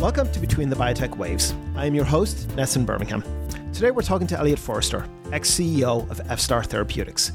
[0.00, 1.56] Welcome to Between the Biotech Waves.
[1.74, 3.20] I am your host, Nessan Bermingham.
[3.72, 7.32] Today we're talking to Eliot Forster, ex CEO of F-Star Therapeutics.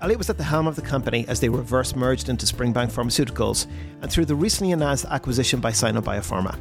[0.00, 3.68] Eliot was at the helm of the company as they reverse merged into Springbank Pharmaceuticals
[4.00, 6.58] and through the recently announced acquisition by Sino Biopharma,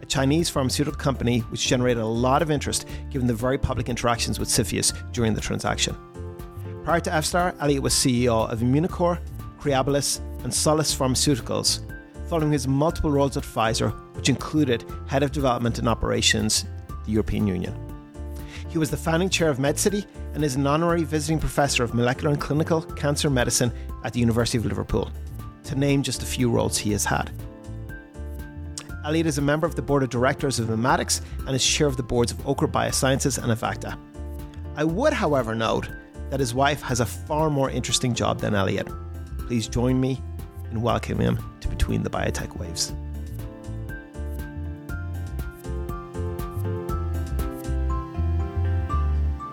[0.00, 4.38] a Chinese pharmaceutical company which generated a lot of interest given the very public interactions
[4.38, 5.94] with CFIUS during the transaction.
[6.82, 9.20] Prior to F-Star, Eliot was CEO of Immunocore,
[9.60, 11.80] Creabilis, and Solace Pharmaceuticals,
[12.26, 16.64] following his multiple roles at Pfizer, which included Head of Development and Operations,
[17.06, 17.72] the European Union.
[18.68, 20.04] He was the founding chair of MedCity
[20.34, 23.72] and is an honorary visiting professor of molecular and clinical cancer medicine
[24.02, 25.12] at the University of Liverpool,
[25.62, 27.30] to name just a few roles he has had.
[29.04, 31.96] Eliot is a member of the board of directors of Immatics and is chair of
[31.96, 33.96] the boards of Ochre Biosciences and Avacta.
[34.74, 35.88] I would, however, note
[36.30, 38.88] that his wife has a far more interesting job than Eliot.
[39.46, 40.20] Please join me
[40.72, 42.92] in welcoming him to Between the Biotech Waves.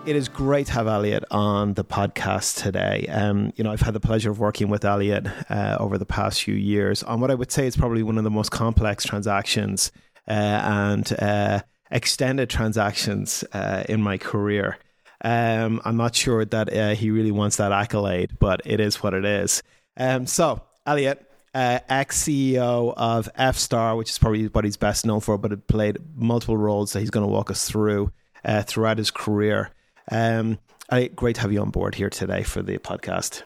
[0.06, 3.06] It is great to have Eliot on the podcast today.
[3.08, 6.44] Um, you know, I've had the pleasure of working with Eliot uh, over the past
[6.44, 9.90] few years on what I would say is probably one of the most complex transactions
[10.28, 14.78] uh, and uh, extended transactions uh, in my career.
[15.24, 19.12] Um, I'm not sure that uh, he really wants that accolade, but it is what
[19.12, 19.60] it is.
[19.96, 25.04] Um, so, Eliot, uh, ex CEO of F Star, which is probably what he's best
[25.04, 28.12] known for, but it played multiple roles that he's going to walk us through
[28.44, 29.72] uh, throughout his career.
[30.10, 30.58] Um,
[30.90, 33.42] I, great to have you on board here today for the podcast.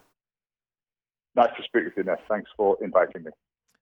[1.37, 2.19] Nice to speak with you, Ness.
[2.29, 3.31] Thanks for inviting me.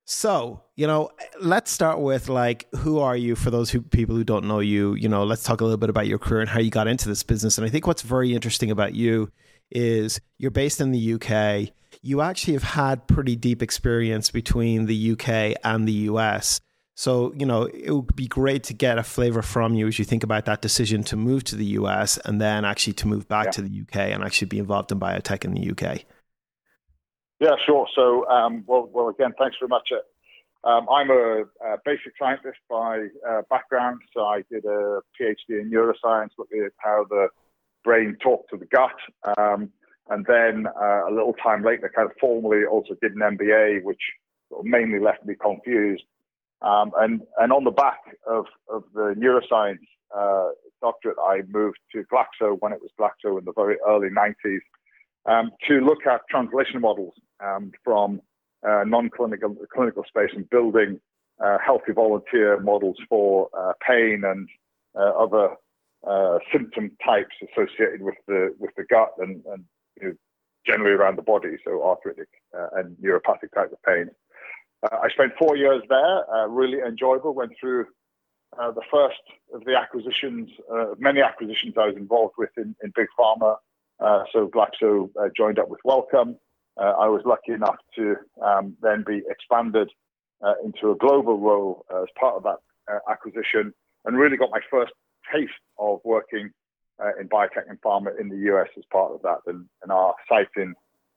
[0.05, 4.25] So, you know, let's start with like, who are you for those who, people who
[4.25, 4.95] don't know you?
[4.95, 7.09] You know, let's talk a little bit about your career and how you got into
[7.09, 7.59] this business.
[7.59, 9.31] And I think what's very interesting about you
[9.71, 11.75] is you're based in the UK.
[12.01, 16.61] You actually have had pretty deep experience between the UK and the US.
[16.99, 20.05] So, you know, it would be great to get a flavor from you as you
[20.05, 23.45] think about that decision to move to the US and then actually to move back
[23.45, 23.51] yeah.
[23.53, 26.03] to the UK and actually be involved in biotech in the UK.
[27.39, 27.87] Yeah, sure.
[27.95, 29.89] So, um, well, well, again, thanks very much.
[30.65, 35.71] Um, I'm a, a, basic scientist by uh, background, so I did a PhD in
[35.71, 37.29] neuroscience, looking at how the
[37.85, 39.39] brain talked to the gut.
[39.39, 39.71] Um,
[40.09, 44.03] and then uh, a little time later, kind of formally also did an MBA, which
[44.65, 46.03] mainly left me confused.
[46.61, 49.87] Um, and, and on the back of, of the neuroscience
[50.17, 54.59] uh, doctorate, I moved to Glaxo when it was Glaxo in the very early 90s
[55.27, 58.21] um, to look at translation models um, from
[58.67, 61.01] uh, non-clinical clinical space and building
[61.45, 64.49] uh, healthy volunteer models for uh, pain and
[64.97, 65.51] uh, other
[66.09, 69.65] uh, symptom types associated with the with the gut and, and
[70.01, 70.15] you know,
[70.67, 72.29] generally around the body, so arthritic
[72.75, 74.11] and neuropathic type of pain.
[74.83, 77.35] I spent four years there, really enjoyable.
[77.35, 77.87] Went through
[78.59, 79.21] uh, the first
[79.53, 83.57] of the acquisitions, uh, many acquisitions I was involved with in, in big pharma.
[83.99, 86.37] Uh, so Glaxo joined up with Wellcome,
[86.79, 89.91] uh, I was lucky enough to um, then be expanded
[90.43, 92.59] uh, into a global role uh, as part of that
[92.91, 93.75] uh, acquisition
[94.05, 94.93] and really got my first
[95.35, 96.51] taste of working
[97.03, 99.39] uh, in biotech and pharma in the US as part of that.
[99.47, 100.75] And, and our site in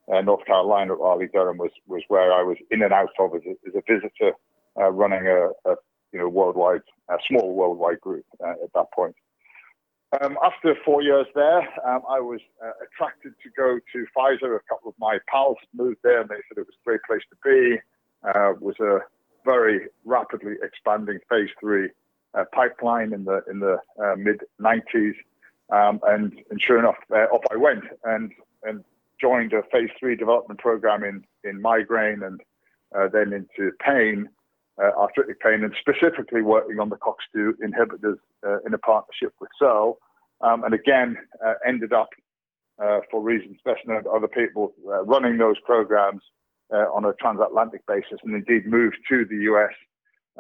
[0.07, 3.41] North Carolina at Raleigh Durham was, was where I was in and out of as
[3.45, 4.33] a, as a visitor
[4.75, 5.75] running a, a,
[6.11, 9.15] you know worldwide, a small worldwide group at that point.
[10.19, 14.57] Um, after four years there, um, I was uh, attracted to go to Pfizer.
[14.57, 17.21] A couple of my pals moved there, and they said it was a great place
[17.29, 17.77] to be.
[18.23, 18.99] Uh, was a
[19.45, 21.89] very rapidly expanding phase three
[22.33, 25.13] uh, pipeline in the in the uh, mid 90s,
[25.71, 28.83] um, and and sure enough, uh, off I went and and
[29.21, 32.41] joined a phase three development program in in migraine and
[32.95, 34.27] uh, then into pain
[34.81, 39.49] uh, arthritic pain, and specifically working on the COX2 inhibitors uh, in a partnership with
[39.59, 39.97] Searle.
[40.41, 42.09] Um, and again, uh, ended up,
[42.81, 44.73] uh, for reasons best known to other people,
[45.05, 46.23] running those programs
[46.71, 49.73] on a transatlantic basis, and indeed moved to the US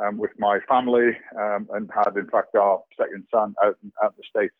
[0.01, 4.23] um, with my family, um, and had in fact our second son out, out the
[4.29, 4.55] States,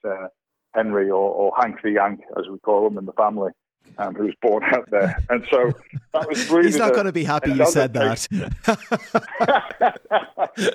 [0.75, 3.51] Henry, or, or Hank the Yank, as we call him in the family
[3.97, 5.17] um, who was born out there.
[5.29, 5.71] And so
[6.13, 6.67] that was really.
[6.67, 8.27] He's not going to be happy you said that.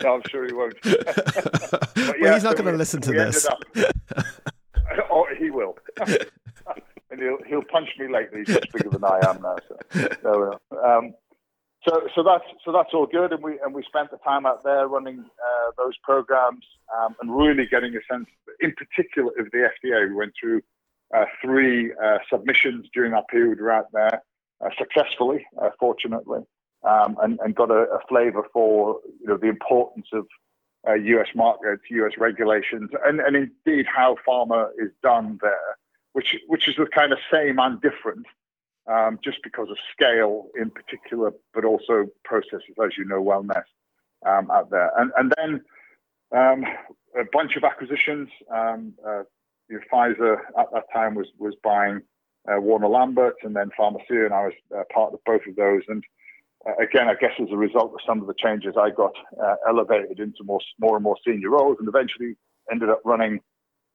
[0.03, 0.77] no, I'm sure he won't.
[0.83, 3.47] but well, he's not so going to listen to this.
[3.47, 3.59] Up,
[5.11, 5.77] oh, he will.
[7.11, 8.39] and he'll, he'll punch me later.
[8.39, 9.57] He's much bigger than I am now.
[9.69, 11.15] So, so, um,
[11.87, 14.65] so, so that's so that's all good, and we and we spent the time out
[14.65, 16.65] there running uh, those programs
[16.97, 18.27] um, and really getting a sense,
[18.61, 20.09] in particular, of the FDA.
[20.09, 20.63] We went through
[21.43, 24.23] three uh, submissions during that period we out there
[24.65, 25.47] uh, successfully,
[25.79, 26.41] fortunately,
[26.83, 30.27] um, and, and, got a, a flavour for you know the importance of
[30.89, 35.77] uh, US markets, US regulations, and, and indeed how pharma is done there,
[36.13, 38.27] which, which is the kind of same and different
[38.91, 43.65] um, just because of scale in particular, but also processes, as you know well, Ness,
[44.25, 44.91] um, out there.
[44.97, 45.61] And, and then
[46.37, 46.65] um,
[47.19, 48.29] a bunch of acquisitions.
[48.55, 49.23] Um, uh,
[49.69, 52.01] you know, Pfizer at that time was was buying
[52.49, 55.83] uh, Warner Lambert and then Pharmacia, and I was uh, part of both of those.
[55.89, 56.05] And
[56.67, 59.57] uh, again, I guess as a result of some of the changes, I got uh,
[59.69, 62.37] elevated into more more and more senior roles, and eventually
[62.71, 63.41] ended up running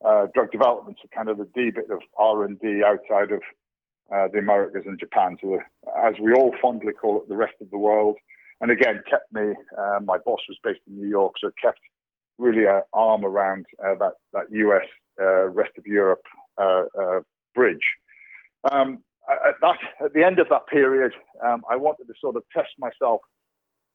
[0.06, 3.42] uh, drug development, so kind of the D bit of R and D outside of
[4.14, 5.38] uh, the Americas and Japan.
[5.42, 5.60] So,
[6.04, 8.18] as we all fondly call it, the rest of the world.
[8.60, 9.54] And again, kept me.
[10.06, 11.80] my boss was based in New York, so kept
[12.38, 14.86] really an arm around that that US
[15.18, 16.24] rest of Europe
[17.56, 17.86] bridge.
[18.72, 19.00] Um,
[19.30, 21.14] at, that, at the end of that period,
[21.46, 23.22] um, I wanted to sort of test myself,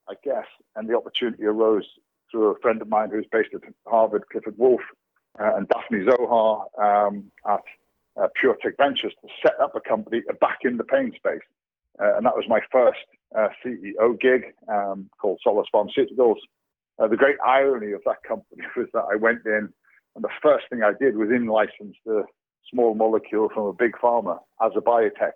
[0.08, 1.84] I guess, and the opportunity arose
[2.30, 4.80] through a friend of mine who's based at Harvard, Clifford Woolf,
[5.38, 7.62] uh, and Daphne Zohar um, at
[8.16, 11.42] uh, PureTech Ventures to set up a company back in the pain space.
[12.00, 12.98] Uh, and that was my first
[13.36, 16.36] uh, CEO gig um, called Solace Pharmaceuticals.
[16.98, 19.72] Uh, the great irony of that company was that I went in,
[20.16, 22.24] and the first thing I did was in license the
[22.72, 25.32] small molecule from a big pharma as a biotech.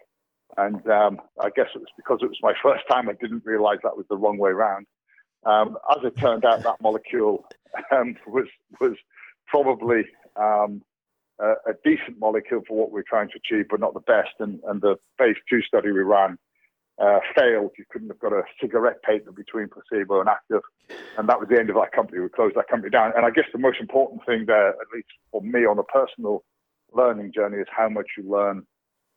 [0.56, 3.78] And um, I guess it was because it was my first time, I didn't realize
[3.82, 4.86] that was the wrong way around.
[5.44, 7.44] Um, as it turned out, that molecule
[7.92, 8.46] um, was
[8.80, 8.96] was
[9.46, 10.04] probably
[10.36, 10.82] um,
[11.38, 14.30] a, a, decent molecule for what we are trying to achieve, but not the best.
[14.38, 16.38] And, and the phase two study we ran
[17.00, 17.72] uh, failed.
[17.78, 20.62] You couldn't have got a cigarette paper between placebo and active.
[21.18, 22.20] And that was the end of that company.
[22.20, 23.12] We closed that company down.
[23.16, 26.44] And I guess the most important thing there, at least for me on a personal
[26.92, 28.66] learning journey is how much you learn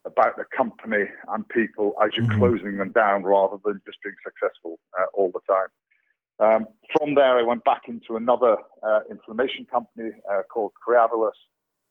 [0.05, 2.39] about the company and people as you're mm-hmm.
[2.39, 5.67] closing them down rather than just being successful uh, all the time.
[6.39, 11.31] Um, from there, I went back into another uh, inflammation company uh, called Creabilis,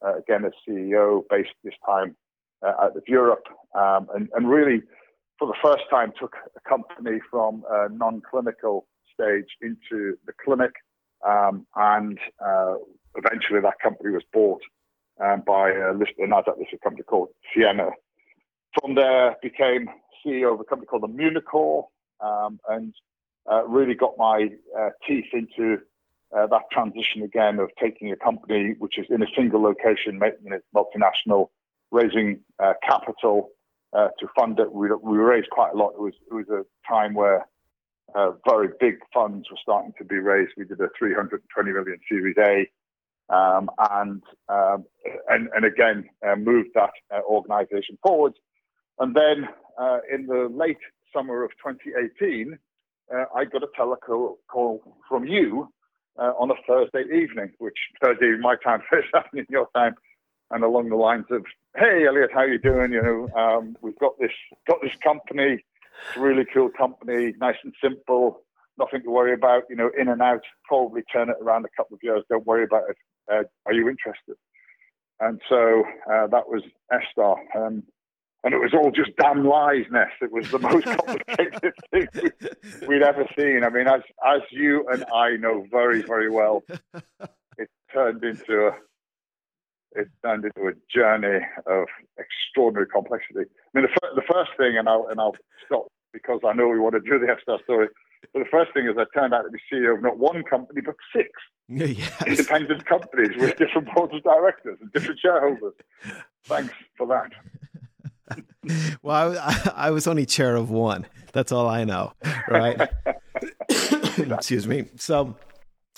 [0.05, 2.15] uh, again as CEO, based this time
[2.61, 4.81] uh, out of Europe, um, and, and, really
[5.39, 10.71] for the first time took a company from a non-clinical stage into the clinic,
[11.27, 12.75] um, and uh,
[13.15, 14.61] eventually that company was bought
[15.23, 17.89] um, by a, list, a Nasdaq listed company called Sienna.
[18.79, 19.87] From there, became
[20.25, 21.85] CEO of a company called Immunocore,
[22.19, 22.93] um, and
[23.51, 25.79] uh, really got my uh, teeth into
[26.35, 30.51] uh, that transition again of taking a company which is in a single location, making
[30.51, 31.49] it multinational,
[31.91, 33.49] raising uh, capital
[33.95, 34.71] uh, to fund it.
[34.71, 35.93] We, we, raised quite a lot.
[35.93, 37.47] It was it was a time where
[38.15, 40.51] uh, very big funds were starting to be raised.
[40.57, 42.69] We did a 320 million Series A
[43.29, 44.85] um, and, um,
[45.29, 48.33] and, and again uh, moved that uh, organization forward.
[48.99, 49.47] And then
[49.79, 50.77] uh, in the late
[51.13, 52.57] summer of 2018,
[53.13, 55.69] uh, I got a telecall call from you
[56.17, 59.95] uh, on a Thursday evening, which Thursday my time, first afternoon your time,
[60.51, 61.45] and along the lines of,
[61.75, 62.93] "Hey Eliot, how you doing?
[62.93, 64.31] You know, um, we've got this
[64.67, 65.63] got this company,
[66.07, 68.41] it's a really cool company, nice and simple."
[68.75, 71.93] nothing to worry about, you know, in and out, probably turn it around a couple
[71.93, 72.97] of years, don't worry about it
[73.31, 74.35] uh, are you interested?
[75.19, 77.37] And so uh, that was F-star.
[77.55, 77.83] Um,
[78.43, 80.09] and it was all just damn lies, Ness.
[80.21, 82.07] It was the most complicated thing
[82.87, 83.63] we'd ever seen.
[83.63, 86.61] I mean, as as you and I know very, very well,
[87.57, 88.71] it turned into a
[89.95, 93.49] it turned into a journey of extraordinary complexity.
[93.49, 95.35] I mean, the, the first thing, and I'll and I'll
[95.65, 97.87] stop because I know we want to do the F-star story.
[98.33, 100.81] But the first thing is I turned out to be CEO of not one company
[100.81, 101.29] but six
[101.67, 102.23] yes.
[102.25, 105.73] independent companies with different boards of directors and different shareholders.
[106.45, 107.31] Thanks for that.
[109.01, 111.05] well, I, I, was only chair of one.
[111.33, 112.13] That's all I know,
[112.49, 112.89] right?
[114.17, 114.85] Excuse me.
[114.95, 115.35] So,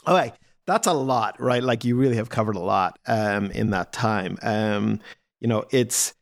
[0.06, 0.34] all right,
[0.66, 1.64] that's a lot, right?
[1.64, 4.38] Like you really have covered a lot um, in that time.
[4.42, 5.00] Um,
[5.40, 6.14] you know, it's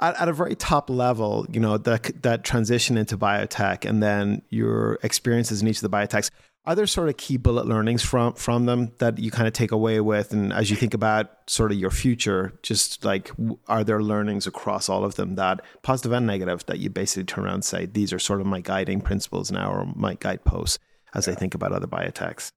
[0.00, 1.46] at, at, a very top level.
[1.50, 5.96] You know, that that transition into biotech, and then your experiences in each of the
[5.96, 6.30] biotechs
[6.66, 9.72] are there sort of key bullet learnings from from them that you kind of take
[9.72, 13.30] away with and as you think about sort of your future just like
[13.66, 17.44] are there learnings across all of them that positive and negative that you basically turn
[17.44, 20.78] around and say these are sort of my guiding principles now or my guideposts
[21.14, 22.50] as i think about other biotechs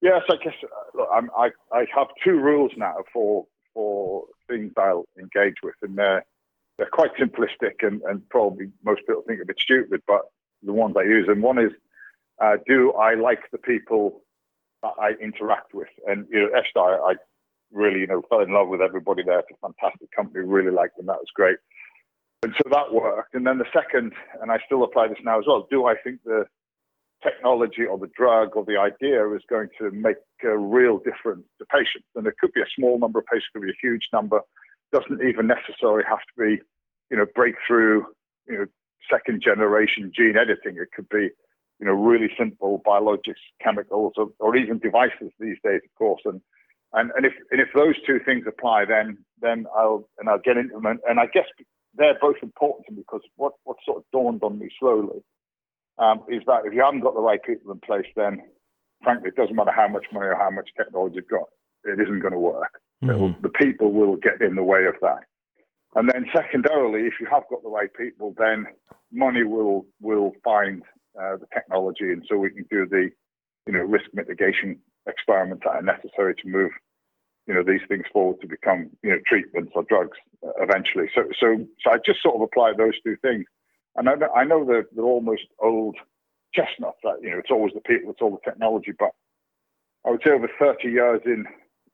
[0.00, 5.06] yes i guess uh, look, i I have two rules now for for things i'll
[5.18, 6.24] engage with and they're
[6.76, 10.22] they're quite simplistic and, and probably most people think a bit stupid but
[10.62, 11.72] the ones i use and one is
[12.40, 14.22] uh, do I like the people
[14.82, 15.88] that I interact with?
[16.06, 17.14] And you know, F-star, I
[17.72, 19.40] really, you know, fell in love with everybody there.
[19.40, 20.44] It's a fantastic company.
[20.44, 21.06] Really liked them.
[21.06, 21.56] That was great.
[22.44, 23.34] And so that worked.
[23.34, 25.66] And then the second, and I still apply this now as well.
[25.68, 26.44] Do I think the
[27.22, 31.66] technology or the drug or the idea is going to make a real difference to
[31.66, 32.06] patients.
[32.14, 34.40] And it could be a small number of patients, could be a huge number.
[34.92, 36.62] Doesn't even necessarily have to be,
[37.10, 38.04] you know, breakthrough,
[38.46, 38.66] you know,
[39.10, 40.80] second generation gene editing.
[40.80, 41.30] It could be,
[41.80, 46.22] you know, really simple biologics, chemicals, or, or even devices these days, of course.
[46.24, 46.40] And
[46.94, 50.56] and and if and if those two things apply, then then I'll and I'll get
[50.56, 50.86] into them.
[50.86, 51.44] And, and I guess
[51.94, 55.22] they're both important because what what sort of dawned on me slowly
[55.98, 58.42] um, is that if you haven't got the right people in place, then
[59.02, 61.48] frankly, it doesn't matter how much money or how much technology you've got,
[61.84, 62.80] it isn't going to work.
[63.02, 63.40] Mm-hmm.
[63.42, 65.20] The people will get in the way of that.
[65.94, 68.66] And then secondarily, if you have got the right people, then
[69.12, 70.82] money will will find
[71.20, 73.10] uh, the technology, and so we can do the
[73.66, 76.70] you know risk mitigation experiments that are necessary to move
[77.46, 81.06] you know these things forward to become you know treatments or drugs uh, eventually.
[81.14, 83.46] So so so I just sort of apply those two things,
[83.98, 85.96] and I know, I know they're, they're almost old
[86.54, 86.98] chestnuts.
[87.02, 89.10] That you know it's always the people, it's all the technology, but
[90.06, 91.44] I would say over 30 years in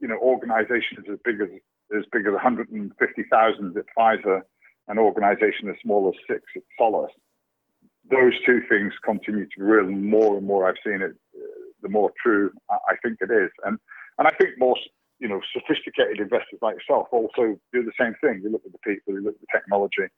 [0.01, 1.49] you know organizations as big as
[1.97, 4.43] as big as 150,000 at Pfizer,
[4.89, 7.13] an organization as small as six at Solace.
[8.11, 9.87] Those two things continue to be real.
[9.87, 11.15] More and more I've seen it,
[11.83, 13.51] the more true I think it is.
[13.65, 13.79] And
[14.19, 14.81] and I think most
[15.21, 18.43] you know sophisticated investors like yourself also do the same thing.
[18.43, 20.13] You look at the people, you look at the technology,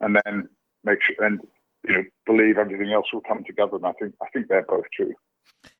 [0.00, 0.48] and then
[0.84, 1.40] make sure and
[1.88, 3.76] you know believe everything else will come together.
[3.76, 5.14] And I think I think they're both true.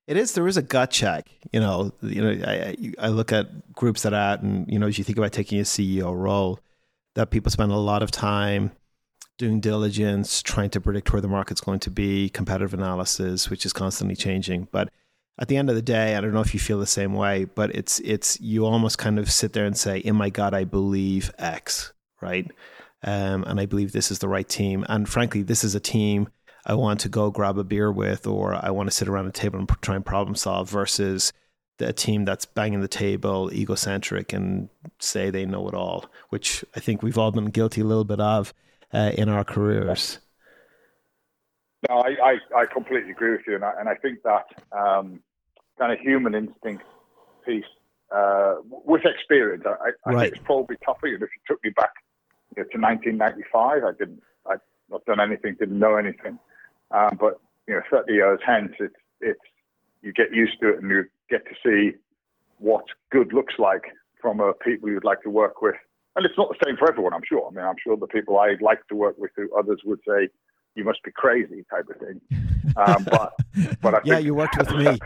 [0.06, 0.32] It is.
[0.32, 1.28] There is a gut check.
[1.52, 1.92] You know.
[2.02, 2.44] You know.
[2.46, 5.32] I, I look at groups that are at, and you know, as you think about
[5.32, 6.60] taking a CEO role,
[7.14, 8.72] that people spend a lot of time
[9.38, 13.72] doing diligence, trying to predict where the market's going to be, competitive analysis, which is
[13.72, 14.68] constantly changing.
[14.70, 14.90] But
[15.38, 17.44] at the end of the day, I don't know if you feel the same way,
[17.44, 20.64] but it's it's you almost kind of sit there and say, "In my gut, I
[20.64, 22.50] believe X," right?
[23.04, 24.84] Um, and I believe this is the right team.
[24.88, 26.28] And frankly, this is a team
[26.64, 29.32] I want to go grab a beer with, or I want to sit around a
[29.32, 31.32] table and try and problem solve versus
[31.80, 34.68] a team that's banging the table, egocentric, and
[35.00, 38.20] say they know it all, which I think we've all been guilty a little bit
[38.20, 38.54] of
[38.92, 40.20] uh, in our careers.
[41.88, 42.10] No, I,
[42.54, 45.20] I, I, completely agree with you, and I, and I think that um,
[45.78, 46.84] kind of human instinct
[47.44, 47.64] piece
[48.14, 49.70] uh, with experience, I,
[50.06, 50.22] I right.
[50.22, 51.06] think it's probably tougher.
[51.06, 51.90] And if you took me back
[52.56, 54.58] you know, to 1995, I didn't, I'd
[54.90, 56.38] not done anything, didn't know anything.
[56.90, 59.40] Um, but you know, 30 years hence, it's it's
[60.02, 61.96] you get used to it and you get to see
[62.58, 63.84] what good looks like
[64.20, 65.76] from a people you'd like to work with.
[66.14, 67.48] And it's not the same for everyone, I'm sure.
[67.48, 70.28] I mean, I'm sure the people I'd like to work with, who others would say,
[70.74, 72.20] "You must be crazy," type of thing.
[72.76, 73.34] Um, but
[73.80, 74.86] but I yeah, you worked with me.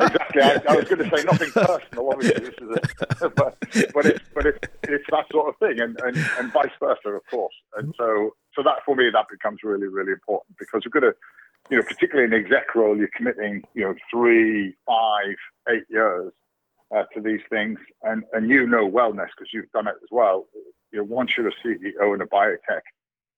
[0.00, 0.42] exactly.
[0.42, 2.10] I, I, was going to say nothing personal.
[2.10, 3.56] Obviously, this is a, but
[3.94, 7.22] but it's but it's, it's that sort of thing, and, and and vice versa, of
[7.30, 7.54] course.
[7.76, 11.18] And so so that for me that becomes really really important because we're going to
[11.70, 15.36] you know particularly in exec role you're committing you know three five
[15.68, 16.32] eight years
[16.94, 20.46] uh, to these things and and you know wellness because you've done it as well
[20.92, 22.80] you know once you're a ceo in a biotech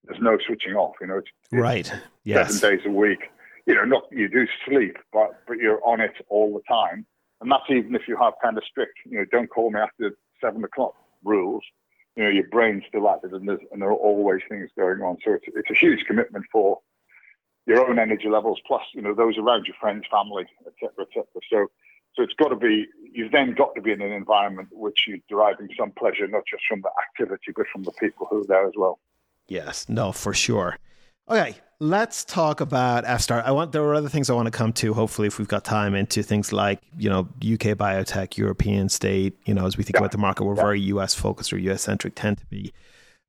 [0.04, 1.92] there's no switching off you know it's, it's right
[2.24, 2.60] yes.
[2.60, 3.30] seven days a week
[3.66, 7.04] you know not you do sleep but but you're on it all the time
[7.40, 10.12] and that's even if you have kind of strict you know don't call me after
[10.40, 11.62] seven o'clock rules
[12.16, 15.16] you know your brain's still active and, and there are always things going on.
[15.24, 16.80] So it's it's a huge commitment for
[17.66, 21.24] your own energy levels, plus you know those around your friends, family, etc., etc.
[21.50, 21.66] So
[22.14, 25.18] so it's got to be you've then got to be in an environment which you're
[25.28, 28.66] deriving some pleasure, not just from the activity, but from the people who are there
[28.66, 28.98] as well.
[29.50, 30.78] Yes, no, for sure.
[31.28, 33.42] Okay, let's talk about F-Star.
[33.44, 34.94] I want there are other things I want to come to.
[34.94, 39.36] Hopefully, if we've got time, into things like you know UK biotech, European state.
[39.44, 40.02] You know, as we think yeah.
[40.02, 40.62] about the market, we're yeah.
[40.62, 42.72] very US focused or US centric, tend to be.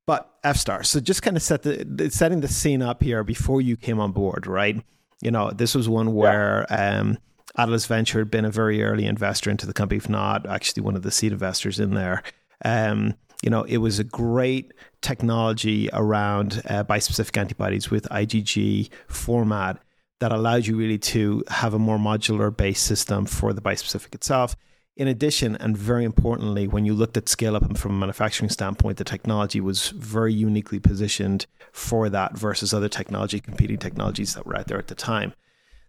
[0.06, 0.84] But F-Star.
[0.84, 4.12] So just kind of set the setting the scene up here before you came on
[4.12, 4.80] board, right?
[5.20, 6.66] You know, this was one where.
[6.70, 7.00] Yeah.
[7.00, 7.18] Um,
[7.58, 10.96] Atlas Venture had been a very early investor into the company, if not actually one
[10.96, 12.22] of the seed investors in there.
[12.64, 13.12] Um,
[13.42, 19.82] you know, it was a great technology around uh, bispecific antibodies with IgG format
[20.20, 24.54] that allowed you really to have a more modular based system for the bispecific itself.
[24.96, 28.50] In addition, and very importantly, when you looked at scale up and from a manufacturing
[28.50, 34.46] standpoint, the technology was very uniquely positioned for that versus other technology, competing technologies that
[34.46, 35.32] were out there at the time.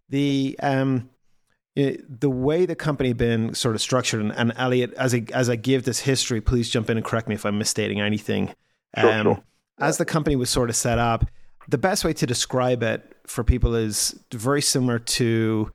[0.10, 1.10] The um,
[1.75, 5.50] it, the way the company been sort of structured, and, and Eliot, as I as
[5.50, 8.53] I give this history, please jump in and correct me if I'm misstating anything.
[8.98, 9.44] Sure, um, sure.
[9.80, 11.25] As the company was sort of set up,
[11.68, 15.72] the best way to describe it for people is very similar to,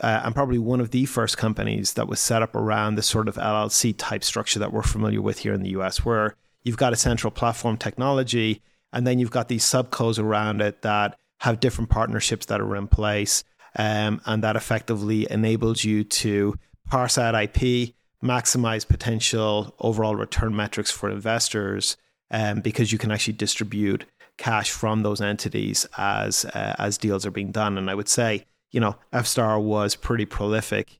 [0.00, 3.26] uh, and probably one of the first companies that was set up around the sort
[3.26, 6.92] of LLC type structure that we're familiar with here in the US, where you've got
[6.92, 11.90] a central platform technology, and then you've got these subcos around it that have different
[11.90, 13.42] partnerships that are in place
[13.76, 16.56] um, and that effectively enables you to
[16.88, 21.96] parse out IP, maximize potential overall return metrics for investors,
[22.30, 24.04] um, because you can actually distribute
[24.36, 27.78] cash from those entities as uh, as deals are being done.
[27.78, 30.98] And I would say, you know, FStar was pretty prolific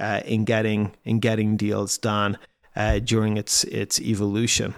[0.00, 2.38] uh, in getting in getting deals done
[2.74, 4.74] uh, during its its evolution.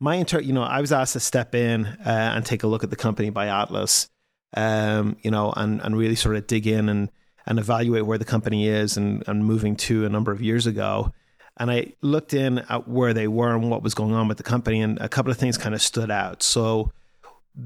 [0.00, 2.84] My inter, you know, I was asked to step in uh, and take a look
[2.84, 4.08] at the company by Atlas,
[4.56, 7.10] um, you know, and and really sort of dig in and
[7.46, 11.12] and evaluate where the company is and and moving to a number of years ago.
[11.60, 14.44] And I looked in at where they were and what was going on with the
[14.44, 16.42] company, and a couple of things kind of stood out.
[16.42, 16.92] So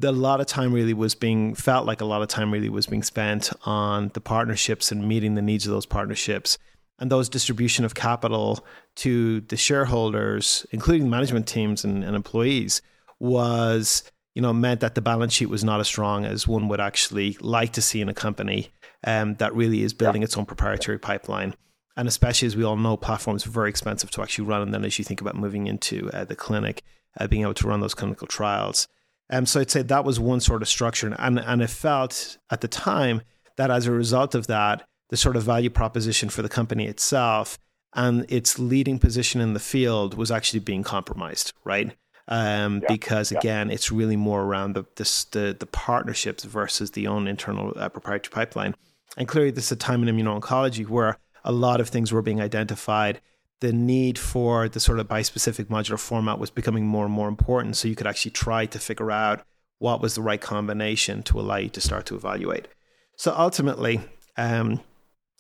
[0.03, 2.87] a lot of time really was being felt like a lot of time really was
[2.87, 6.59] being spent on the partnerships and meeting the needs of those partnerships
[6.99, 12.81] and those distribution of capital to the shareholders, including management teams and, and employees,
[13.19, 16.81] was you know meant that the balance sheet was not as strong as one would
[16.81, 18.71] actually like to see in a company
[19.05, 21.55] um, that really is building its own proprietary pipeline.
[21.97, 24.63] And especially as we all know, platforms are very expensive to actually run.
[24.63, 26.83] And then as you think about moving into uh, the clinic,
[27.19, 28.89] uh, being able to run those clinical trials.
[29.29, 31.15] Um, so I'd say that was one sort of structure.
[31.19, 33.23] And, and it felt at the time
[33.57, 37.59] that as a result of that, the sort of value proposition for the company itself
[37.95, 41.95] and its leading position in the field was actually being compromised, right?
[42.29, 43.75] Um, yeah, because again, yeah.
[43.75, 48.33] it's really more around the, this, the the partnerships versus the own internal uh, proprietary
[48.33, 48.75] pipeline.
[49.17, 52.41] And clearly, this is a time in immuno-oncology where a lot of things were being
[52.41, 53.21] identified
[53.63, 57.77] the need for the sort of bispecific modular format was becoming more and more important.
[57.77, 59.43] So you could actually try to figure out
[59.79, 62.67] what was the right combination to allow you to start to evaluate.
[63.17, 64.01] So ultimately,
[64.37, 64.81] um,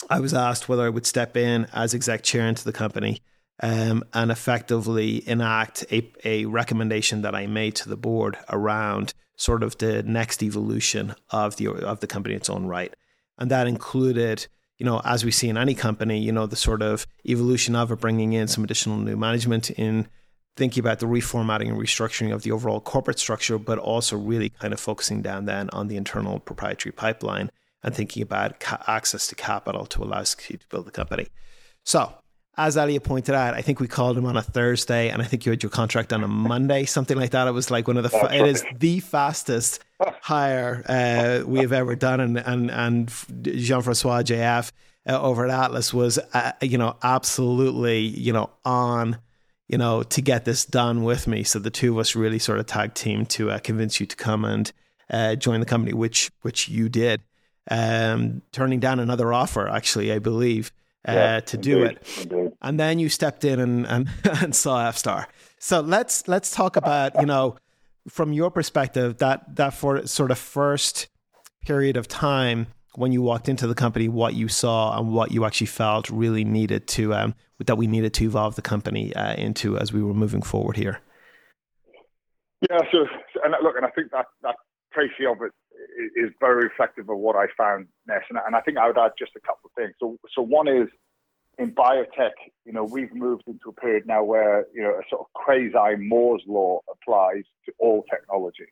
[0.08, 3.22] I was asked whether I would step in as exec chair into the company
[3.62, 9.62] um, and effectively enact a, a recommendation that I made to the board around sort
[9.62, 12.94] of the next evolution of the of the company in its own right,
[13.38, 14.46] and that included
[14.82, 17.92] you know, as we see in any company, you know, the sort of evolution of
[17.92, 20.08] it, bringing in some additional new management in
[20.56, 24.72] thinking about the reformatting and restructuring of the overall corporate structure, but also really kind
[24.72, 27.48] of focusing down then on the internal proprietary pipeline
[27.84, 31.28] and thinking about ca- access to capital to allow us to build the company.
[31.84, 32.12] So
[32.56, 35.46] as Eliot pointed out, I think we called him on a Thursday, and I think
[35.46, 37.48] you had your contract on a Monday, something like that.
[37.48, 39.82] It was like one of the fa- it is the fastest
[40.20, 43.08] hire uh, we have ever done, and and and
[43.42, 44.70] Jean Francois JF
[45.08, 49.18] uh, over at Atlas was uh, you know absolutely you know on
[49.68, 51.44] you know to get this done with me.
[51.44, 54.16] So the two of us really sort of tag team to uh, convince you to
[54.16, 54.70] come and
[55.08, 57.22] uh, join the company, which which you did,
[57.70, 60.70] um, turning down another offer actually, I believe
[61.08, 62.08] uh, yeah, to indeed, do it.
[62.22, 62.52] Indeed.
[62.62, 64.08] And then you stepped in and, and,
[64.42, 65.26] and saw FStar.
[65.58, 67.56] So let's let's talk about you know
[68.08, 71.08] from your perspective that that for sort of first
[71.64, 75.44] period of time when you walked into the company, what you saw and what you
[75.44, 79.78] actually felt really needed to um, that we needed to evolve the company uh, into
[79.78, 81.00] as we were moving forward here.
[82.70, 83.08] Yeah, sure.
[83.44, 84.56] and look, and I think that that
[84.94, 85.52] of it
[86.16, 88.22] is very reflective of what I found, Ness.
[88.30, 89.94] And, and I think I would add just a couple of things.
[90.00, 90.88] So, so one is
[91.58, 92.32] in biotech,
[92.64, 95.96] you know, we've moved into a period now where, you know, a sort of quasi
[95.98, 98.66] Moore's law applies to all technology.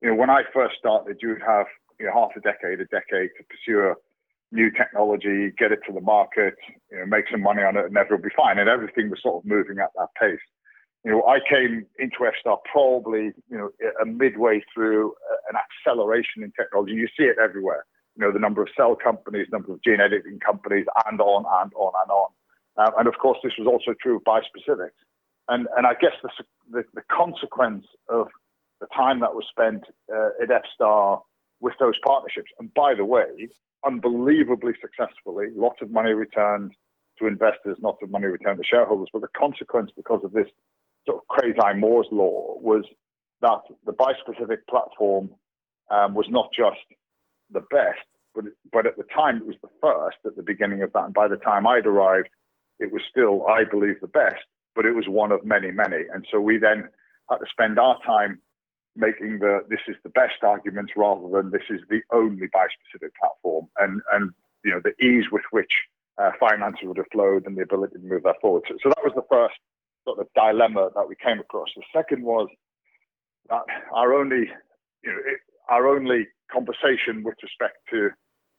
[0.00, 1.66] You know, when I first started, you would have
[1.98, 3.94] you know, half a decade, a decade to pursue a
[4.52, 6.54] new technology, get it to the market,
[6.90, 8.58] you know, make some money on it, and everything will be fine.
[8.58, 10.40] And everything was sort of moving at that pace
[11.04, 15.14] you know, I came into FStar probably, you know, a midway through
[15.50, 16.92] an acceleration in technology.
[16.92, 17.84] You see it everywhere.
[18.16, 21.72] You know, the number of cell companies, number of gene editing companies, and on and
[21.74, 22.30] on and on.
[22.76, 24.90] Uh, and of course, this was also true of bispecifics.
[25.48, 26.30] And and I guess the
[26.70, 28.28] the, the consequence of
[28.80, 31.22] the time that was spent uh, at FStar
[31.60, 33.48] with those partnerships, and by the way,
[33.84, 36.72] unbelievably successfully, lots of money returned
[37.18, 39.08] to investors, lots of money returned to shareholders.
[39.12, 40.48] But the consequence, because of this
[41.06, 42.84] sort of quasi Moore's law was
[43.40, 45.30] that the bispecific platform
[45.90, 46.80] um, was not just
[47.50, 50.92] the best, but but at the time it was the first at the beginning of
[50.92, 51.04] that.
[51.04, 52.28] And by the time I'd arrived,
[52.78, 56.04] it was still, I believe, the best, but it was one of many, many.
[56.12, 56.88] And so we then
[57.30, 58.40] had to spend our time
[58.94, 63.66] making the this is the best arguments rather than this is the only bispecific platform.
[63.78, 64.30] And and
[64.64, 65.72] you know the ease with which
[66.18, 68.62] uh, finances would have flowed and the ability to move that forward.
[68.68, 69.54] So, so that was the first
[70.04, 71.68] sort of dilemma that we came across.
[71.76, 72.48] The second was
[73.48, 73.62] that
[73.92, 74.50] our only,
[75.04, 75.18] you know,
[75.68, 78.10] our only conversation with respect to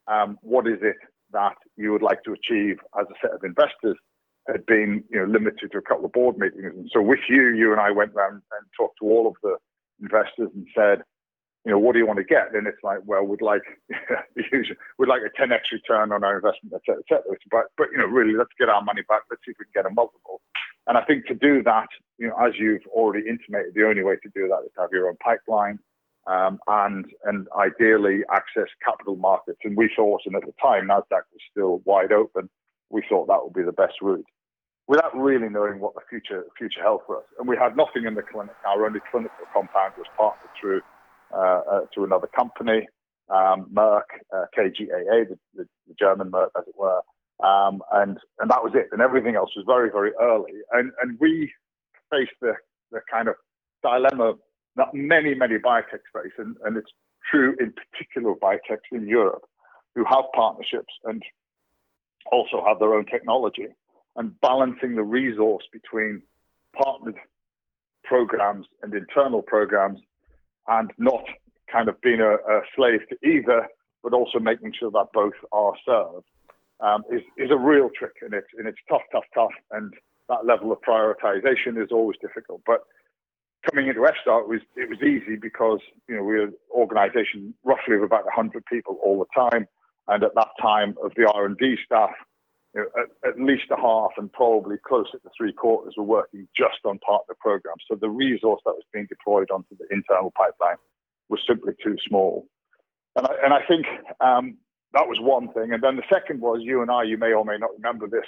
[0.08, 0.98] um, what is it
[1.32, 3.98] that you would like to achieve as a set of investors
[4.48, 6.74] had been, you know, limited to a couple of board meetings.
[6.76, 9.56] And so with you, you and I went around and talked to all of the
[10.02, 11.04] investors and said,
[11.66, 12.54] you know, what do you want to get?
[12.54, 13.64] And it's like, well, we'd like,
[14.36, 17.38] we'd like a 10x return on our investment, et cetera, et cetera.
[17.50, 19.22] But, but, you know, really, let's get our money back.
[19.32, 20.42] Let's see if we can get a multiple.
[20.88, 24.16] And I think to do that, you know, as you've already intimated, the only way
[24.16, 25.80] to do that is to have your own pipeline
[26.28, 29.60] um, and and ideally access capital markets.
[29.64, 32.50] And we thought, and at the time, Nasdaq was still wide open.
[32.90, 34.26] We thought that would be the best route,
[34.88, 37.24] without really knowing what the future future held for us.
[37.40, 38.56] And we had nothing in the clinic.
[38.66, 40.82] Our only clinical compound was partnered through
[41.34, 42.88] uh, uh, to another company,
[43.30, 44.04] um, Merck,
[44.36, 47.02] uh, KGaA, the, the, the, German Merck, as it were.
[47.44, 48.88] Um, and and that was it.
[48.92, 50.54] And everything else was very very early.
[50.72, 51.52] And and we
[52.10, 52.54] faced the
[52.92, 53.36] the kind of
[53.82, 54.36] dilemma
[54.76, 56.92] that many many biotechs face, and, and it's
[57.30, 59.44] true in particular biotechs in Europe
[59.96, 61.22] who have partnerships and
[62.32, 63.68] also have their own technology
[64.16, 66.22] and balancing the resource between
[66.82, 67.18] partnered
[68.04, 70.00] programs and internal programs
[70.68, 71.24] and not
[71.72, 73.68] kind of being a, a slave to either,
[74.02, 76.26] but also making sure that both are served
[76.84, 78.14] um, is, is a real trick.
[78.22, 79.54] And it's, and it's tough, tough, tough.
[79.72, 79.94] And
[80.30, 82.62] that level of prioritization is always difficult.
[82.66, 82.82] But
[83.70, 87.54] coming into FSTAR, it was, it was easy because, you know, we were an organization
[87.64, 89.68] roughly of about 100 people all the time.
[90.08, 92.12] And at that time of the R&D staff,
[92.76, 96.48] you know, at, at, least a half and probably closer to three quarters were working
[96.58, 97.84] just on partner programs.
[97.90, 100.78] So the resource that was being deployed onto the internal pipeline
[101.30, 102.48] was simply too small.
[103.16, 103.86] And I, and I think
[104.20, 104.58] um,
[104.94, 105.74] that was one thing.
[105.74, 108.26] And then the second was you and I, you may or may not remember this,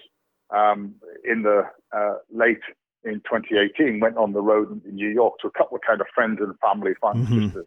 [0.50, 1.64] um, in the
[1.96, 2.62] uh, late
[3.04, 6.08] in 2018, went on the road in New York to a couple of kind of
[6.14, 7.40] friends and family fun mm-hmm.
[7.40, 7.66] just to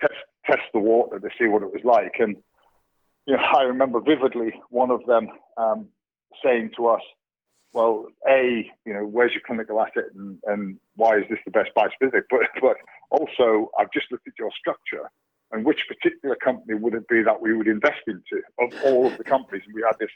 [0.00, 0.14] test,
[0.46, 2.14] test the water to see what it was like.
[2.18, 2.36] And
[3.26, 5.88] you know, I remember vividly one of them um,
[6.42, 7.02] saying to us,
[7.72, 11.70] well, A, you know, where's your clinical asset and, and why is this the best
[11.76, 12.22] bispecific?
[12.30, 12.76] But, but
[13.10, 15.10] also, I've just looked at your structure
[15.54, 19.16] and which particular company would it be that we would invest into of all of
[19.16, 19.62] the companies?
[19.64, 20.10] And we had this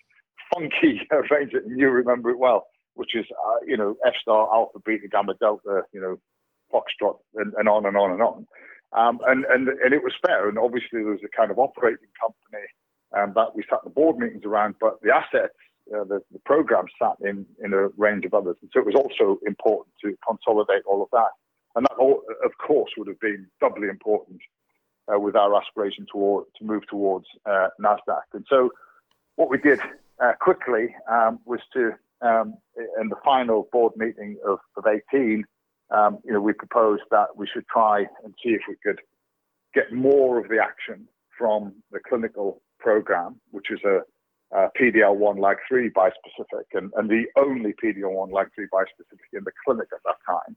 [0.52, 4.80] funky arrangement, and you remember it well, which is, uh, you know, F star, alpha,
[4.84, 6.18] beta, gamma, delta, you know,
[6.74, 8.46] foxtrot, and, and on and on and on.
[8.96, 10.48] Um, and, and, and it was fair.
[10.48, 12.66] And obviously, there was a kind of operating company
[13.16, 15.54] um, that we sat the board meetings around, but the assets,
[15.94, 18.56] uh, the, the program sat in, in a range of others.
[18.60, 21.30] And so it was also important to consolidate all of that.
[21.76, 24.40] And that, all, of course, would have been doubly important
[25.12, 28.22] uh, with our aspiration toward, to move towards uh, NASDAQ.
[28.34, 28.70] And so
[29.36, 29.80] what we did
[30.22, 31.92] uh, quickly um, was to,
[32.22, 32.54] um,
[33.00, 35.44] in the final board meeting of, of 18,
[35.90, 39.00] um, you know, we proposed that we should try and see if we could
[39.74, 44.00] get more of the action from the clinical program, which is a,
[44.56, 50.00] a PD-L1 LAG3 bispecific and, and the only PD-L1 LAG3 bispecific in the clinic at
[50.04, 50.56] that time.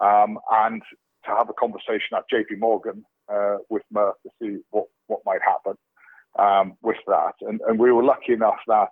[0.00, 0.82] Um, and
[1.24, 5.40] to have a conversation at JP Morgan uh, with Merck to see what, what might
[5.42, 5.74] happen
[6.38, 7.34] um, with that.
[7.42, 8.90] And, and we were lucky enough that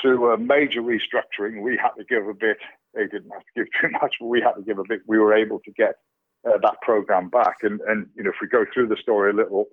[0.00, 2.58] through a major restructuring, we had to give a bit.
[2.94, 5.00] They didn't have to give too much, but we had to give a bit.
[5.06, 5.96] We were able to get
[6.46, 7.58] uh, that program back.
[7.62, 9.66] And, and you know, if we go through the story a little,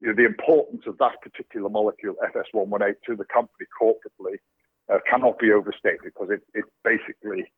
[0.00, 4.36] you know, the importance of that particular molecule, FS118, to the company corporately
[4.92, 7.50] uh, cannot be overstated because it, it basically,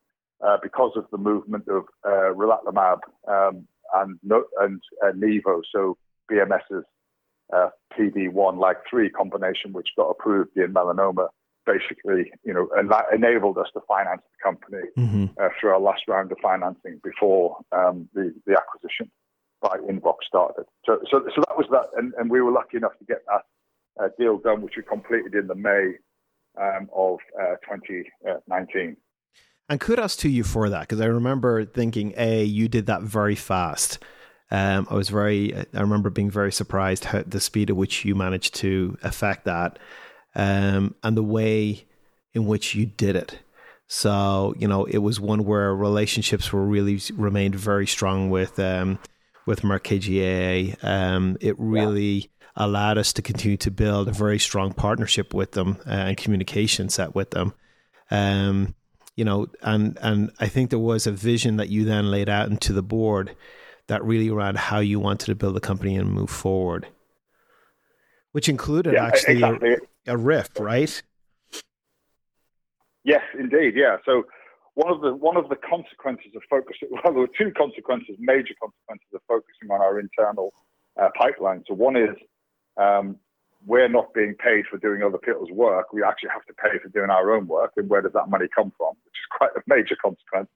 [0.47, 4.19] uh, because of the movement of uh, relatlimab um, and,
[4.61, 5.97] and uh, Nivo, so
[6.31, 6.85] BMS's
[7.53, 7.69] uh,
[7.99, 11.29] PD1 like 3 combination, which got approved in melanoma,
[11.65, 15.25] basically, you know, and that enabled us to finance the company mm-hmm.
[15.41, 19.11] uh, through our last round of financing before um, the, the acquisition
[19.61, 20.65] by Invox started.
[20.85, 23.43] So, so, so that was that, and, and we were lucky enough to get that
[24.03, 25.95] uh, deal done, which we completed in the May
[26.61, 28.97] um, of uh, 2019.
[29.69, 33.35] And kudos to you for that, because I remember thinking, A, you did that very
[33.35, 33.99] fast.
[34.51, 38.15] Um, I was very, I remember being very surprised how the speed at which you
[38.15, 39.79] managed to affect that,
[40.37, 41.85] um, and the way
[42.33, 43.41] in which you did it.
[43.89, 49.01] So you know, it was one where relationships were really remained very strong with um,
[49.47, 50.85] with Merck KGaA.
[50.85, 52.27] Um, it really yeah.
[52.57, 56.89] allowed us to continue to build a very strong partnership with them uh, and communication
[56.89, 57.53] set with them.
[58.13, 58.75] Um,
[59.17, 62.49] you know, and and I think there was a vision that you then laid out
[62.49, 63.35] into the board
[63.89, 66.87] that really around how you wanted to build the company and move forward,
[68.33, 69.77] which included yeah, actually exactly.
[70.07, 71.03] a, a RIF, right?
[73.05, 73.75] Yes, indeed.
[73.75, 73.97] Yeah.
[74.05, 74.25] So
[74.75, 78.55] one of the one of the consequences of focusing well, there were two consequences, major
[78.61, 80.53] consequences of focusing on our internal
[81.01, 81.65] uh, pipeline.
[81.67, 82.17] So one is
[82.77, 83.17] um,
[83.67, 85.93] we're not being paid for doing other people's work.
[85.93, 88.47] We actually have to pay for doing our own work, and where does that money
[88.55, 88.95] come from?
[89.05, 90.49] Which is quite a major consequence.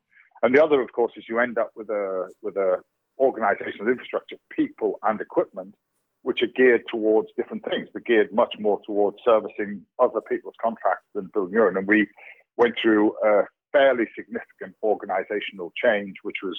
[0.42, 2.77] And the other, of course, is you end up with a with a
[3.18, 5.75] organizational infrastructure, people and equipment,
[6.23, 7.88] which are geared towards different things.
[7.92, 11.77] They're geared much more towards servicing other people's contracts than building your own.
[11.77, 12.07] And we
[12.57, 13.42] went through a
[13.73, 16.59] fairly significant organizational change, which was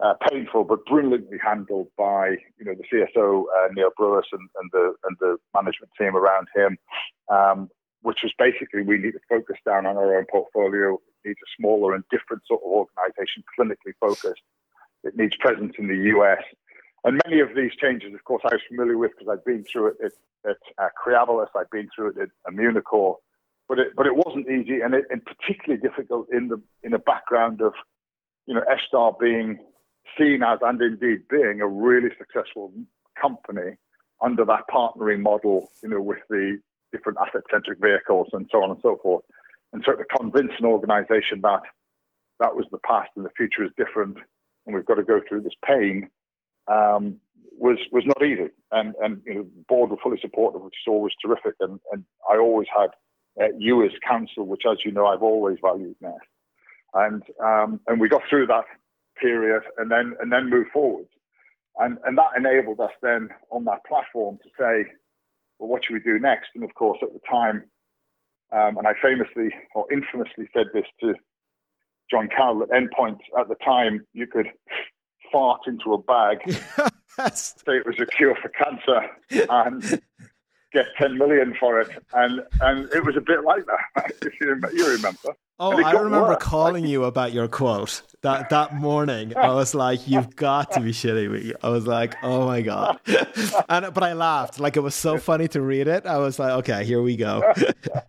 [0.00, 4.70] uh, painful but brilliantly handled by you know the CSO uh, Neil Brewis and, and,
[4.72, 6.76] the and the management team around him,
[7.30, 7.70] um,
[8.02, 10.94] which was basically we need to focus down on our own portfolio.
[10.94, 14.42] It needs a smaller and different sort of organization, clinically focused.
[15.02, 16.42] It needs presence in the US.
[17.04, 19.88] And many of these changes, of course, I was familiar with because I'd been through
[19.88, 20.88] it at, at uh,
[21.56, 23.14] I'd been through it at Immunocore,
[23.68, 26.98] but it, but it wasn't easy and, it, and particularly difficult in the in a
[26.98, 27.74] background of,
[28.46, 29.58] you know, F-Star being
[30.18, 32.72] seen as and indeed being a really successful
[33.20, 33.76] company
[34.22, 36.58] under that partnering model, you know, with the
[36.92, 39.24] different asset-centric vehicles and so on and so forth.
[39.72, 41.62] And so to convince an organization that
[42.40, 44.18] that was the past and the future is different
[44.66, 46.08] and we've got to go through this pain
[46.68, 47.16] um,
[47.58, 48.48] was was not easy.
[48.72, 51.54] And and you know, the board were fully supportive, which is always terrific.
[51.60, 52.90] And, and I always had
[53.40, 56.14] uh, you as counsel, which, as you know, I've always valued Ness.
[56.94, 58.64] And um, and we got through that
[59.20, 61.06] period, and then and then moved forward.
[61.78, 64.90] And and that enabled us then on that platform to say,
[65.58, 66.48] well, what should we do next?
[66.54, 67.64] And of course, at the time,
[68.52, 71.14] um, and I famously or infamously said this to
[72.10, 74.48] John Carroll at Endpoint at the time, you could
[75.32, 76.38] fart into a bag,
[77.34, 79.10] say it was a cure for cancer,
[79.50, 80.00] and
[80.72, 81.90] get 10 million for it.
[82.12, 85.34] And and it was a bit like that, if you, you remember.
[85.58, 86.42] Oh, I remember worse.
[86.42, 89.34] calling like, you about your quote that that morning.
[89.36, 93.00] I was like, "You've got to be shitting me!" I was like, "Oh my god!"
[93.68, 94.60] and but I laughed.
[94.60, 96.04] Like it was so funny to read it.
[96.04, 97.42] I was like, "Okay, here we go."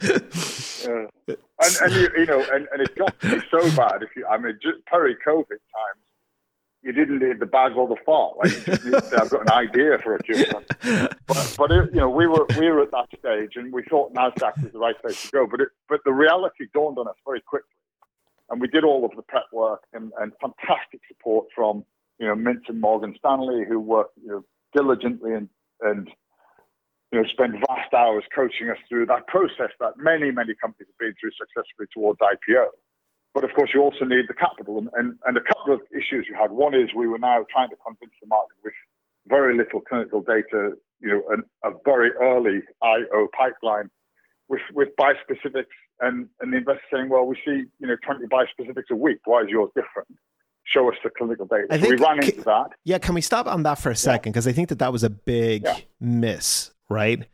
[0.02, 1.10] and
[1.82, 3.16] and you, you know, and, and it got
[3.50, 4.04] so bad.
[4.04, 6.04] If you, I mean, just peri-COVID times,
[6.84, 8.38] you didn't need the bag or the fart.
[8.38, 8.70] Like
[9.20, 10.46] I've got an idea for a tune.
[11.28, 14.14] But, but it, you know, we were we were at that stage, and we thought
[14.14, 15.48] Nasdaq was the right place to go.
[15.48, 17.70] But it, but the reality dawned on us very quickly,
[18.50, 21.84] and we did all of the prep work and, and fantastic support from
[22.20, 24.44] you know Mint and Morgan Stanley, who worked you know
[24.76, 25.50] diligently and
[25.82, 26.10] and
[27.12, 31.00] you know spent vast hours coaching us through that process that many many companies have
[31.00, 32.68] been through successfully towards IPO.
[33.34, 34.78] But of course, you also need the capital.
[34.80, 36.52] And, and, and a couple of issues you had.
[36.52, 38.74] One is we were now trying to convince the market with
[39.28, 43.90] very little clinical data, you know, an, a very early IO pipeline
[44.50, 45.66] with, with bispecifics
[46.00, 49.20] and, and the investor saying, well, we see, you know, 20 bispecifics a week.
[49.26, 50.08] Why is yours different?
[50.66, 51.68] Show us the clinical data.
[51.70, 52.72] I so we ran into that.
[52.84, 54.34] Yeah, can we stop on that for a second?
[54.34, 54.52] Because yeah.
[54.52, 55.78] I think that that was a big yeah.
[56.00, 57.26] miss, right?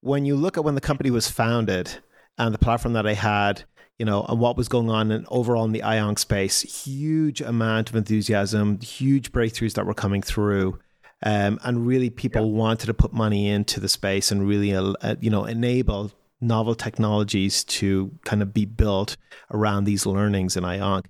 [0.00, 1.90] When you look at when the company was founded
[2.38, 3.64] and the platform that I had,
[4.02, 6.62] you know, and what was going on and overall in the IONC space.
[6.84, 10.76] Huge amount of enthusiasm, huge breakthroughs that were coming through.
[11.22, 12.58] Um, and really, people yeah.
[12.58, 16.10] wanted to put money into the space and really, uh, uh, you know, enable
[16.40, 19.16] novel technologies to kind of be built
[19.52, 21.04] around these learnings in IONC.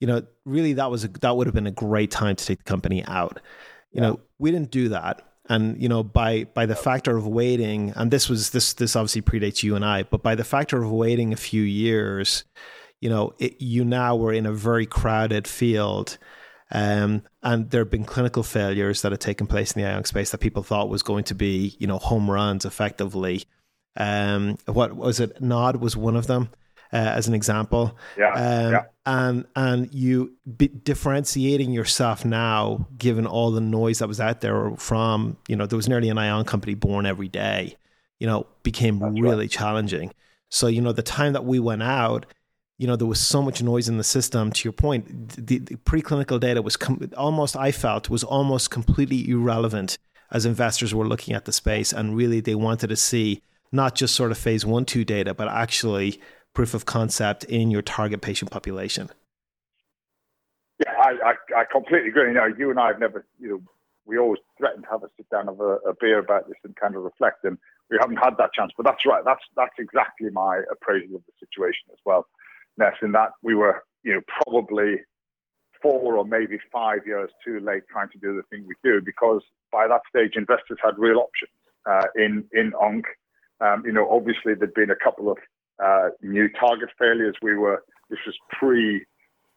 [0.00, 2.58] You know, really, that was a, that would have been a great time to take
[2.60, 3.42] the company out.
[3.92, 4.08] You yeah.
[4.08, 8.10] know, we didn't do that and you know by by the factor of waiting and
[8.10, 11.32] this was this this obviously predates you and I but by the factor of waiting
[11.32, 12.44] a few years
[13.00, 16.18] you know it, you now were in a very crowded field
[16.70, 20.30] um, and there have been clinical failures that have taken place in the IONC space
[20.32, 23.44] that people thought was going to be you know home runs effectively.
[23.96, 25.40] Um, what was it?
[25.40, 26.50] Nod was one of them
[26.92, 27.96] uh, as an example.
[28.16, 28.82] Yeah, um, yeah.
[29.04, 30.36] And and you
[30.82, 35.76] differentiating yourself now, given all the noise that was out there from you know there
[35.76, 37.76] was nearly an ion company born every day,
[38.18, 39.50] you know, became That's really right.
[39.50, 40.12] challenging.
[40.48, 42.26] So you know the time that we went out,
[42.78, 44.52] you know there was so much noise in the system.
[44.52, 49.28] To your point, the, the preclinical data was com- almost I felt was almost completely
[49.28, 49.98] irrelevant
[50.32, 54.14] as investors were looking at the space, and really they wanted to see not just
[54.14, 56.20] sort of phase one two data, but actually
[56.56, 59.10] proof of concept in your target patient population.
[60.80, 62.28] Yeah, I, I, I completely agree.
[62.28, 63.60] You know, you and I have never, you know,
[64.06, 66.74] we always threaten to have a sit down of a, a, beer about this and
[66.76, 67.58] kind of reflect, and
[67.90, 68.72] we haven't had that chance.
[68.74, 69.22] But that's right.
[69.24, 72.26] That's that's exactly my appraisal of the situation as well,
[72.78, 72.94] Ness.
[73.02, 75.00] In that we were, you know, probably
[75.82, 79.42] four or maybe five years too late trying to do the thing we do because
[79.70, 81.52] by that stage investors had real options
[81.84, 83.04] uh, in in ONC.
[83.60, 85.38] Um, you know, obviously there'd been a couple of
[85.82, 87.34] uh, new target failures.
[87.42, 89.04] We were this was pre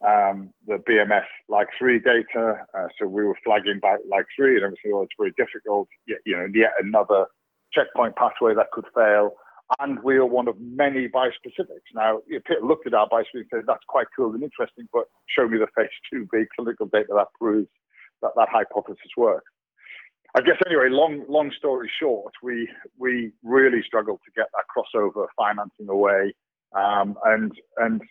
[0.06, 4.64] um, the BMS LAG three data, uh, so we were flagging back LAG three, and
[4.64, 4.92] everything.
[4.94, 5.88] Oh, it's very difficult.
[6.08, 7.26] Yet, you know, yet another
[7.74, 9.32] checkpoint pathway that could fail.
[9.80, 11.94] And we are one of many bispecifics.
[11.94, 15.48] Now, Peter looked at our bispecific and said, that's quite cool and interesting, but show
[15.48, 17.70] me the phase 2B clinical data that proves
[18.24, 19.52] that that hypothesis works.
[20.36, 25.26] I guess anyway, long long story short, we we really struggled to get that crossover
[25.36, 26.34] financing away,
[26.76, 28.02] um, and and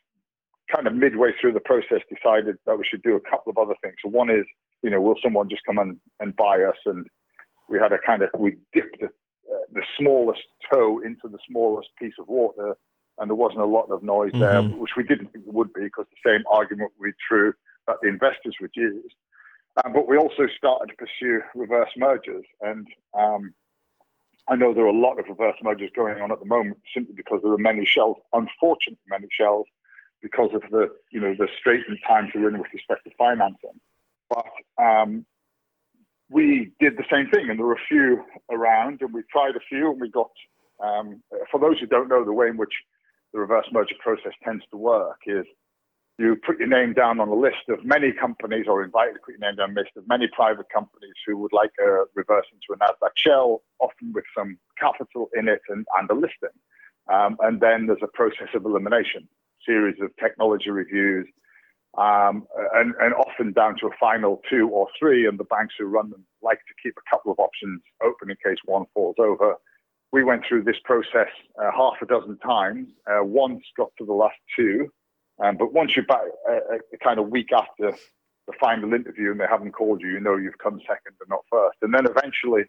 [0.74, 3.74] kind of midway through the process decided that we should do a couple of other
[3.82, 3.94] things.
[4.04, 4.44] So one is,
[4.82, 6.76] you know, will someone just come and, and buy us?
[6.84, 7.06] And
[7.68, 11.88] we had a kind of we dipped the, uh, the smallest toe into the smallest
[11.98, 12.76] piece of water,
[13.18, 14.40] and there wasn't a lot of noise mm-hmm.
[14.40, 17.52] there, which we didn't think there would be because the same argument we threw
[17.86, 19.12] that the investors would use.
[19.84, 22.44] Um, but we also started to pursue reverse mergers.
[22.60, 22.88] And
[23.18, 23.54] um,
[24.48, 27.14] I know there are a lot of reverse mergers going on at the moment simply
[27.14, 29.66] because there are many shells, unfortunately, many shells,
[30.22, 33.78] because of the you know the straitened times we're in with respect to financing.
[34.28, 34.46] But
[34.82, 35.24] um,
[36.28, 39.60] we did the same thing, and there were a few around, and we tried a
[39.68, 40.30] few, and we got.
[40.80, 42.72] Um, for those who don't know, the way in which
[43.32, 45.44] the reverse merger process tends to work is
[46.18, 49.38] you put your name down on a list of many companies or invited to put
[49.38, 52.46] your name down on a list of many private companies who would like a reverse
[52.52, 56.56] into a NASDAQ shell, often with some capital in it and, and a listing.
[57.12, 59.28] Um, and then there's a process of elimination,
[59.64, 61.28] series of technology reviews,
[61.96, 65.26] um, and, and often down to a final two or three.
[65.26, 68.36] And the banks who run them like to keep a couple of options open in
[68.44, 69.54] case one falls over.
[70.10, 71.30] We went through this process
[71.62, 72.88] uh, half a dozen times.
[73.06, 74.90] Uh, once got to the last two,
[75.42, 77.96] um, but once you're back a, uh, uh, a, kind of week after
[78.46, 81.44] the final interview and they haven't called you, you know you've come second and not
[81.50, 81.78] first.
[81.82, 82.64] And then eventually,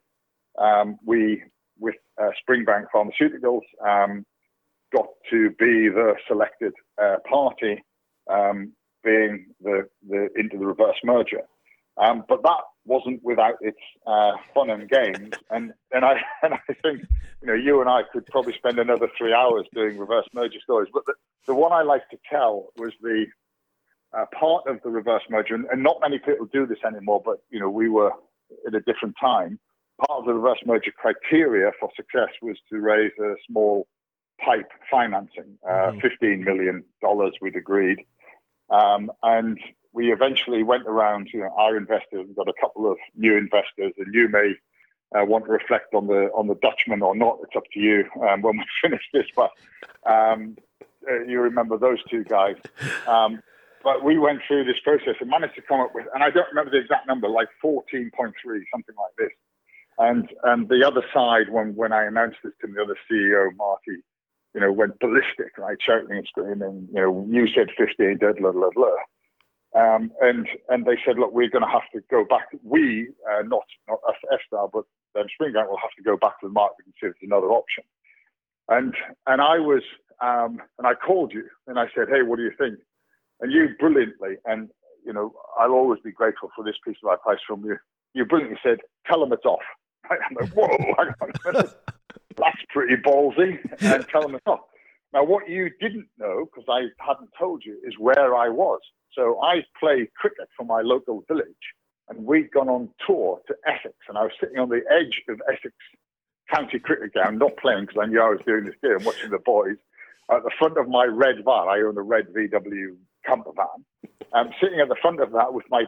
[0.57, 1.43] um, we
[1.79, 4.25] with uh, Springbank Pharmaceuticals um,
[4.93, 7.83] got to be the selected uh, party,
[8.29, 11.41] um, being the, the into the reverse merger.
[11.97, 15.35] Um, but that wasn't without its uh, fun and games.
[15.49, 17.03] And and I and I think
[17.41, 20.89] you know you and I could probably spend another three hours doing reverse merger stories.
[20.93, 21.13] But the,
[21.47, 23.27] the one I like to tell was the
[24.17, 27.21] uh, part of the reverse merger, and, and, not many people do this anymore.
[27.23, 28.11] But you know we were
[28.67, 29.59] at a different time.
[30.07, 33.85] Part of the reverse merger criteria for success was to raise a small
[34.43, 36.25] pipe financing, uh, mm-hmm.
[36.25, 36.83] $15 million
[37.41, 37.99] we'd agreed.
[38.69, 39.59] Um, and
[39.93, 43.93] we eventually went around, you know, our investors and got a couple of new investors,
[43.97, 44.53] and you may
[45.17, 47.39] uh, want to reflect on the on the Dutchman or not.
[47.43, 49.51] It's up to you um, when we finish this, but
[50.05, 50.57] um,
[51.09, 52.55] uh, you remember those two guys.
[53.07, 53.41] Um,
[53.83, 56.47] but we went through this process and managed to come up with, and I don't
[56.49, 59.31] remember the exact number, like 14.3, something like this.
[59.97, 64.03] And and the other side, when when I announced this to the other CEO, Marty,
[64.53, 66.87] you know, went ballistic, right, shouting and screaming.
[66.93, 68.95] You know, you said 15, blah blah blah blah.
[69.75, 72.47] Um, and and they said, look, we're going to have to go back.
[72.63, 76.47] We, uh, not not us, F-star, but then Springbank will have to go back to
[76.47, 77.83] the market and see if there's another option.
[78.67, 78.95] And
[79.27, 79.83] and I was
[80.21, 82.79] um, and I called you and I said, hey, what do you think?
[83.41, 84.69] And you brilliantly, and
[85.05, 87.77] you know, I'll always be grateful for this piece of advice from you.
[88.13, 89.59] You brilliantly said, tell them it's off.
[90.09, 90.77] I'm like, whoa,
[92.37, 94.61] that's pretty ballsy, and tell them it's off.
[95.13, 98.79] Now, what you didn't know, because I hadn't told you, is where I was.
[99.13, 101.47] So I play cricket for my local village,
[102.09, 105.41] and we'd gone on tour to Essex, and I was sitting on the edge of
[105.51, 105.73] Essex
[106.53, 109.39] County Cricket Ground, not playing because I knew I was doing this game, watching the
[109.39, 109.77] boys.
[110.31, 112.95] At the front of my red van, I own a red VW
[113.25, 114.09] camper van.
[114.33, 115.85] I'm sitting at the front of that with my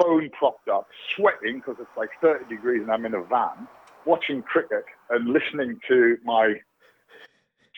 [0.00, 3.68] phone propped up, sweating because it's like 30 degrees and I'm in a van,
[4.04, 6.54] watching cricket and listening to my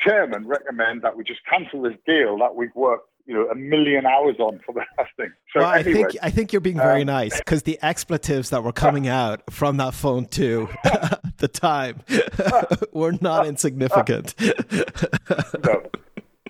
[0.05, 4.07] chairman recommend that we just cancel this deal that we've worked you know a million
[4.07, 5.33] hours on for the last thing.
[5.53, 8.51] So well, anyway, I think I think you're being very um, nice because the expletives
[8.51, 10.69] that were coming out from that phone too,
[11.39, 12.03] the time,
[12.93, 14.35] were not insignificant.
[14.41, 15.83] no,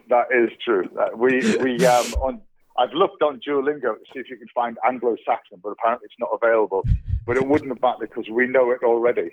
[0.08, 0.88] that is true.
[0.98, 2.40] Uh, we we um, on.
[2.78, 6.28] I've looked on Duolingo to see if you can find Anglo-Saxon, but apparently it's not
[6.34, 6.84] available.
[7.26, 9.30] But it wouldn't have mattered because we know it already.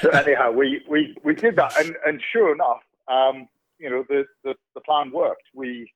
[0.00, 3.48] So anyhow, we, we, we did that, and, and sure enough, um,
[3.78, 5.44] you know, the, the, the plan worked.
[5.54, 5.90] We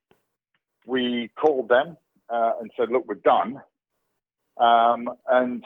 [0.87, 1.97] we called them
[2.29, 3.61] uh, and said, look, we're done.
[4.59, 5.63] Um, and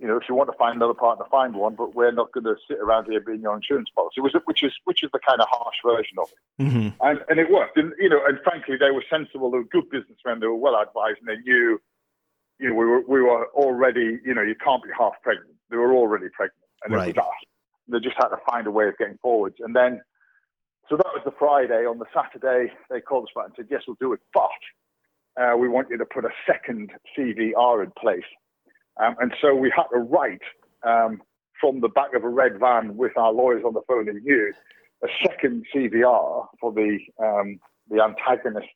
[0.00, 1.74] you know, if you want to find another partner, find one.
[1.74, 5.02] But we're not going to sit around here being your insurance policy, which is which
[5.02, 6.62] is the kind of harsh version of it.
[6.62, 6.88] Mm-hmm.
[7.00, 7.78] And and it worked.
[7.78, 9.50] And you know, and frankly, they were sensible.
[9.50, 10.40] They were good businessmen.
[10.40, 11.80] They were well advised, and they knew.
[12.58, 14.18] You know, we were we were already.
[14.24, 15.54] You know, you can't be half pregnant.
[15.70, 17.08] They were already pregnant, and right.
[17.08, 17.48] it was us.
[17.88, 19.56] They just had to find a way of getting forwards.
[19.60, 20.00] And then
[20.88, 21.84] so that was the Friday.
[21.84, 24.50] On the Saturday, they called us back and said, yes, we'll do it, but
[25.40, 28.24] uh, we want you to put a second CVR in place.
[29.02, 30.42] Um, and so we had to write
[30.82, 31.20] um,
[31.60, 34.54] from the back of a red van with our lawyers on the phone in use
[35.02, 37.58] a second CVR for the um,
[37.90, 38.66] the antagonist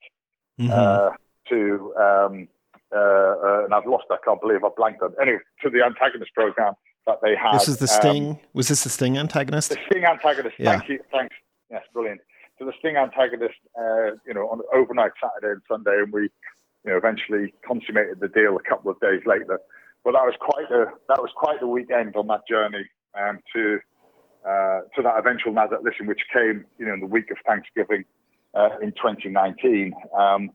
[0.61, 0.71] mm-hmm.
[0.71, 1.11] uh,
[1.49, 2.49] to um,
[2.95, 4.05] uh, uh, and I've lost.
[4.11, 5.15] I can't believe I blanked on.
[5.21, 6.75] Anyway, to the antagonist program
[7.11, 7.55] that they had.
[7.55, 8.31] This is the Sting.
[8.31, 9.71] Um, was this the Sting antagonist?
[9.71, 10.57] The Sting antagonist.
[10.59, 10.79] Yeah.
[10.79, 11.01] Thank you.
[11.11, 11.35] Thanks.
[11.71, 12.21] Yes, brilliant.
[12.59, 16.91] So the Sting antagonist, uh, you know, on overnight Saturday and Sunday, and we, you
[16.91, 19.61] know, eventually consummated the deal a couple of days later.
[20.05, 22.87] But that was quite a that was quite the weekend on that journey
[23.19, 23.79] um, to
[24.47, 28.05] uh, to that eventual Nasdaq listing, which came, you know, in the week of Thanksgiving
[28.55, 29.93] uh, in 2019.
[30.17, 30.51] Um,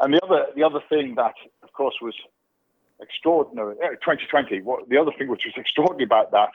[0.00, 2.14] and the other the other thing that, of course, was
[3.04, 3.76] extraordinary.
[3.76, 4.62] 2020.
[4.62, 6.50] What the other thing which was extraordinary about that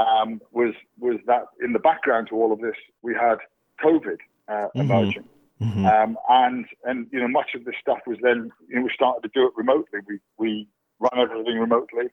[0.00, 3.38] um, was was that in the background to all of this, we had
[3.84, 4.80] COVID uh, mm-hmm.
[4.80, 5.24] emerging.
[5.60, 5.86] Mm-hmm.
[5.86, 9.22] Um, and and you know much of this stuff was then you know we started
[9.22, 10.00] to do it remotely.
[10.06, 10.68] We we
[11.00, 12.08] run everything remotely,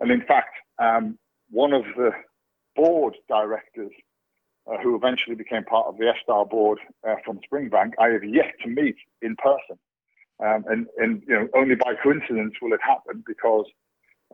[0.00, 1.18] and in fact, um,
[1.50, 2.10] one of the
[2.74, 3.92] board directors
[4.70, 6.78] uh, who eventually became part of the F-Star board
[7.08, 9.78] uh, from Springbank, I have yet to meet in person.
[10.42, 13.66] Um, and, and, you know, only by coincidence will it happen because,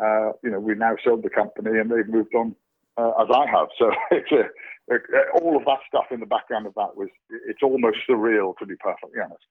[0.01, 2.55] uh, you know, we now sold the company and they've moved on
[2.97, 3.69] uh, as I have.
[3.79, 4.99] So it's a, a,
[5.41, 7.09] all of that stuff in the background of that was,
[7.49, 9.45] it's almost surreal to be perfectly honest.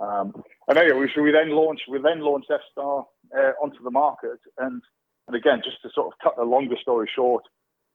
[0.00, 4.38] Um, and anyway, so we then launched, we then launched F-Star uh, onto the market.
[4.58, 4.80] And,
[5.28, 7.44] and again, just to sort of cut the longer story short,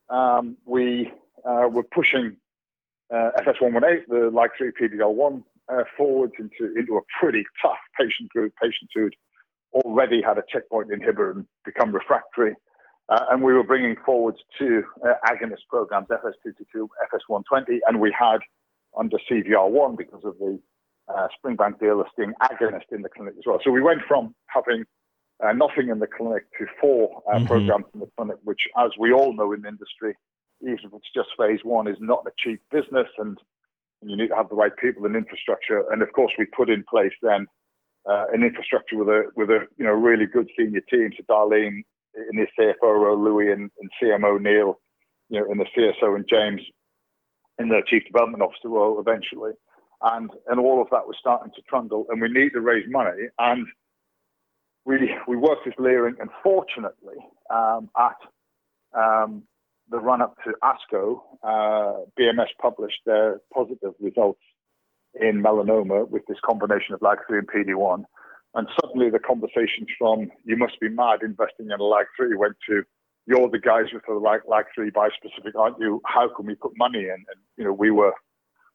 [0.10, 1.12] um, we
[1.44, 2.38] uh, were pushing
[3.14, 8.92] uh, FS118, the LAG3 PDL1 uh, forwards into into a pretty tough patient group, patients
[8.94, 9.16] who'd
[9.74, 12.56] already had a checkpoint inhibitor and become refractory.
[13.10, 18.40] Uh, and we were bringing forwards two uh, agonist programs, FS222, FS120, and we had
[18.98, 20.60] under CVR1 because of the
[21.08, 23.60] uh, Springbank deal listing agonist in the clinic as well.
[23.64, 24.84] So we went from having
[25.44, 27.46] uh, nothing in the clinic to four uh, mm-hmm.
[27.46, 30.16] programs in the clinic, which, as we all know in the industry,
[30.62, 33.38] even if it's just phase one, is not a cheap business, and,
[34.02, 35.84] and you need to have the right people and infrastructure.
[35.92, 37.48] And of course, we put in place then
[38.10, 41.12] uh, an infrastructure with a with a you know really good senior team.
[41.18, 41.84] So Darlene
[42.32, 44.80] in the CFO role, Louis and, and CMO Neil,
[45.30, 46.62] you know, in the CSO and James
[47.60, 49.52] in the Chief Development Officer role eventually.
[50.02, 53.30] And and all of that was starting to trundle, and we need to raise money.
[53.40, 53.66] And
[54.86, 57.18] we we worked with Leerink, and fortunately,
[57.50, 58.16] um, at
[58.98, 59.44] um,
[59.90, 64.42] the run up to ASCO, uh, BMS published their positive results
[65.20, 68.04] in melanoma with this combination of LAG3 and PD1.
[68.56, 72.84] And suddenly the conversations from you must be mad investing in a LAG3 went to
[73.28, 76.02] you're the guys with the LAG3 bispecific, aren't you?
[76.06, 77.12] How can we put money in?
[77.12, 78.14] And you know, we were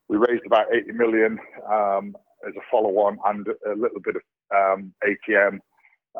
[0.08, 1.38] we raised about 80 million
[1.70, 2.14] um,
[2.46, 4.22] as a follow-on and a little bit of
[4.54, 5.58] um, ATM,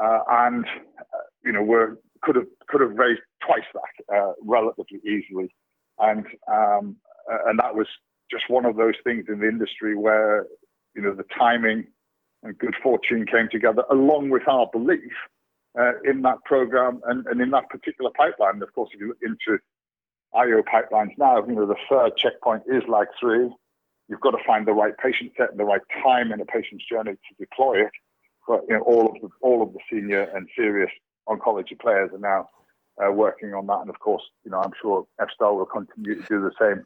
[0.02, 0.64] uh, and
[0.98, 5.54] uh, you know we're could have could have raised twice that uh, relatively easily,
[5.98, 6.96] and um,
[7.46, 7.86] and that was
[8.30, 10.46] just one of those things in the industry where
[10.94, 11.86] you know the timing
[12.42, 15.12] and good fortune came together along with our belief
[15.78, 18.54] uh, in that program and, and in that particular pipeline.
[18.54, 19.58] And of course, if you look into
[20.34, 23.50] IO pipelines now, you know the third checkpoint is like three.
[24.08, 26.84] You've got to find the right patient set and the right time in a patient's
[26.86, 27.92] journey to deploy it.
[28.46, 30.90] But you know, all of the all of the senior and serious
[31.28, 32.48] oncology players are now
[33.02, 33.80] uh, working on that.
[33.80, 36.84] And of course, you know, I'm sure F-Star will continue to do the same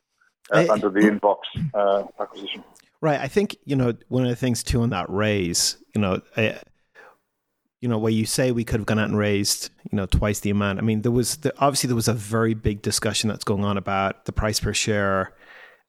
[0.53, 1.39] uh, I, under the invoX
[1.75, 2.63] uh, acquisition.
[3.01, 3.21] Right.
[3.21, 6.59] I think you know one of the things too on that raise, you know, I,
[7.81, 10.41] you know, where you say we could have gone out and raised, you know, twice
[10.41, 10.79] the amount.
[10.79, 13.77] I mean, there was the, obviously there was a very big discussion that's going on
[13.77, 15.35] about the price per share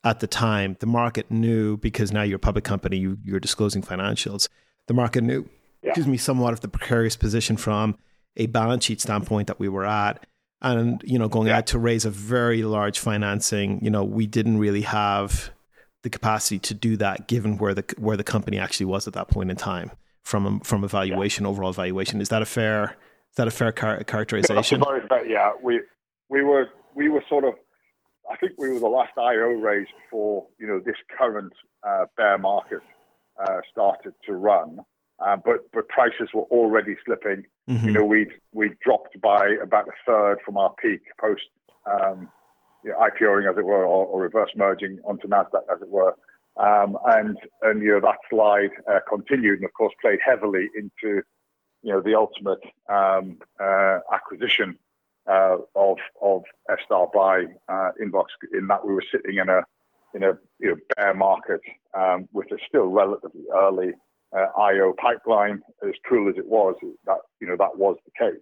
[0.03, 0.75] at the time.
[0.79, 4.49] The market knew because now you're a public company, you, you're disclosing financials.
[4.87, 5.49] The market knew,
[5.81, 5.89] yeah.
[5.89, 7.97] excuse me, somewhat of the precarious position from
[8.37, 10.25] a balance sheet standpoint that we were at.
[10.59, 11.57] And you know going yeah.
[11.57, 15.51] out to raise a very large financing you know we didn't really have
[16.01, 19.27] the capacity to do that given where the where the company actually was at that
[19.27, 19.91] point in time
[20.23, 21.51] from a, from a valuation yeah.
[21.51, 22.21] overall valuation.
[22.21, 22.97] Is that a fair
[23.31, 24.83] is that a fair char- characterization?
[25.11, 25.51] Yeah, yeah.
[25.61, 25.81] We
[26.29, 27.53] we were we were sort of
[28.31, 31.53] I think we were the last IO raise before you know this current
[31.87, 32.81] uh, bear market
[33.39, 34.79] uh, started to run
[35.19, 37.45] uh, but but prices were already slipping.
[37.69, 37.87] Mm-hmm.
[37.87, 41.43] You know, we we dropped by about a third from our peak post
[41.85, 42.29] um,
[42.83, 46.15] you know, IPOing, as it were, or, or, reverse merging onto Nasdaq, as it were.
[46.57, 51.21] Um, and and you know that slide uh, continued, and of course played heavily into
[51.83, 52.59] you know the ultimate
[52.89, 54.77] um, uh, acquisition
[55.29, 58.25] uh, of of F-Star by uh, Invox.
[58.53, 59.61] In that we were sitting in a
[60.15, 61.61] in a you know, bear market
[61.93, 63.93] um, with a still relatively early
[64.35, 66.75] uh, IO pipeline, as cool as it was,
[67.05, 68.41] that you know that was the case,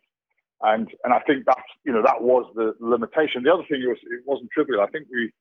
[0.61, 3.43] and and I think that's you know that was the limitation.
[3.43, 4.81] The other thing was it wasn't trivial.
[4.81, 5.31] I think we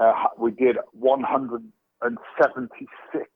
[0.00, 3.28] uh, we did 176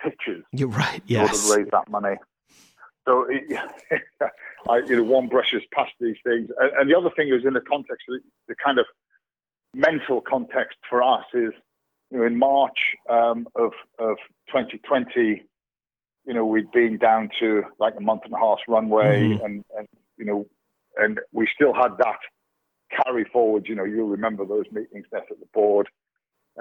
[0.00, 0.44] pitches.
[0.52, 1.02] You're right.
[1.06, 1.48] Yes.
[1.48, 2.16] To raise that money.
[3.06, 3.42] so it,
[4.68, 7.52] I, you know, one brushes past these things, and, and the other thing is in
[7.54, 8.86] the context, the, the kind of
[9.74, 11.52] mental context for us is,
[12.10, 14.16] you know, in March um, of of
[14.48, 15.42] 2020,
[16.24, 19.44] you know, we'd been down to like a month and a half runway, mm-hmm.
[19.44, 20.46] and and you know,
[20.96, 22.18] and we still had that
[23.04, 23.66] carry forward.
[23.68, 25.88] You know, you'll remember those meetings there at the board,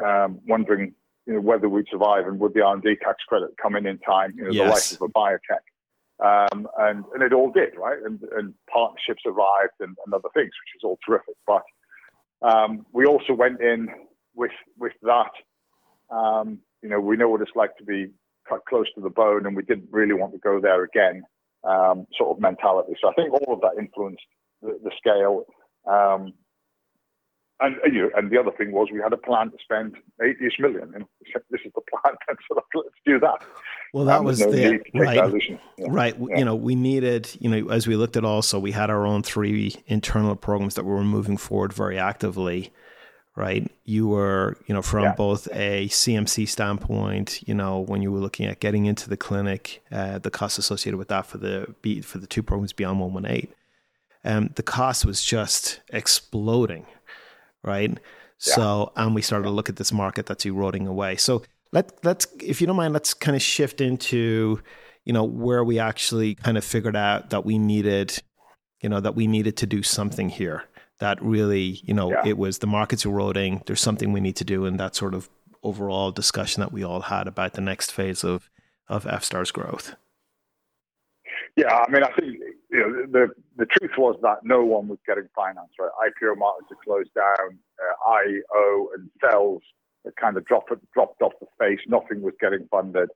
[0.03, 0.93] um, wondering
[1.25, 4.33] you know whether we'd survive and would the R&D tax credit come in in time.
[4.35, 4.65] You know, yes.
[4.65, 5.61] the life of a biotech.
[6.21, 7.97] Um, and, and it all did, right?
[8.05, 11.33] And, and partnerships arrived and, and other things, which was all terrific.
[11.47, 11.63] But
[12.43, 13.87] um, we also went in
[14.35, 15.31] with with that.
[16.15, 18.11] Um, you know, we know what it's like to be
[18.51, 21.23] cut close to the bone, and we didn't really want to go there again.
[21.63, 22.93] Um, sort of mentality.
[22.99, 24.25] So I think all of that influenced
[24.63, 25.45] the, the scale.
[25.85, 26.33] Um,
[27.61, 30.91] and, you and the other thing was we had a plan to spend 80 million.
[30.95, 31.05] And
[31.51, 32.15] this is the plan,
[32.47, 33.43] so let's do that.
[33.93, 35.33] Well, that um, was no the right,
[35.77, 35.85] yeah.
[35.89, 36.15] right.
[36.17, 36.37] Yeah.
[36.39, 37.29] You know, we needed.
[37.39, 40.85] You know, as we looked at also, we had our own three internal programs that
[40.85, 42.71] we were moving forward very actively.
[43.33, 45.15] Right, you were, you know, from yeah.
[45.15, 49.81] both a CMC standpoint, you know, when you were looking at getting into the clinic,
[49.89, 51.73] uh, the costs associated with that for the
[52.03, 53.53] for the two programs beyond one one eight,
[54.25, 56.85] um, the cost was just exploding,
[57.63, 57.97] right?
[58.37, 61.15] So, and we started to look at this market that's eroding away.
[61.15, 64.61] So, let let's if you don't mind, let's kind of shift into
[65.05, 68.21] you know where we actually kind of figured out that we needed
[68.81, 70.63] you know that we needed to do something here
[71.01, 72.21] that really you know yeah.
[72.25, 75.29] it was the market's eroding there's something we need to do and that sort of
[75.63, 78.49] overall discussion that we all had about the next phase of
[78.87, 79.95] of F-star's growth
[81.57, 82.37] yeah i mean i think
[82.69, 83.27] you know the
[83.57, 87.59] the truth was that no one was getting finance right ipo markets had closed down
[87.83, 89.61] uh, io and cells
[90.19, 91.79] kind of dropped dropped off the face.
[91.87, 93.09] Nothing was getting funded.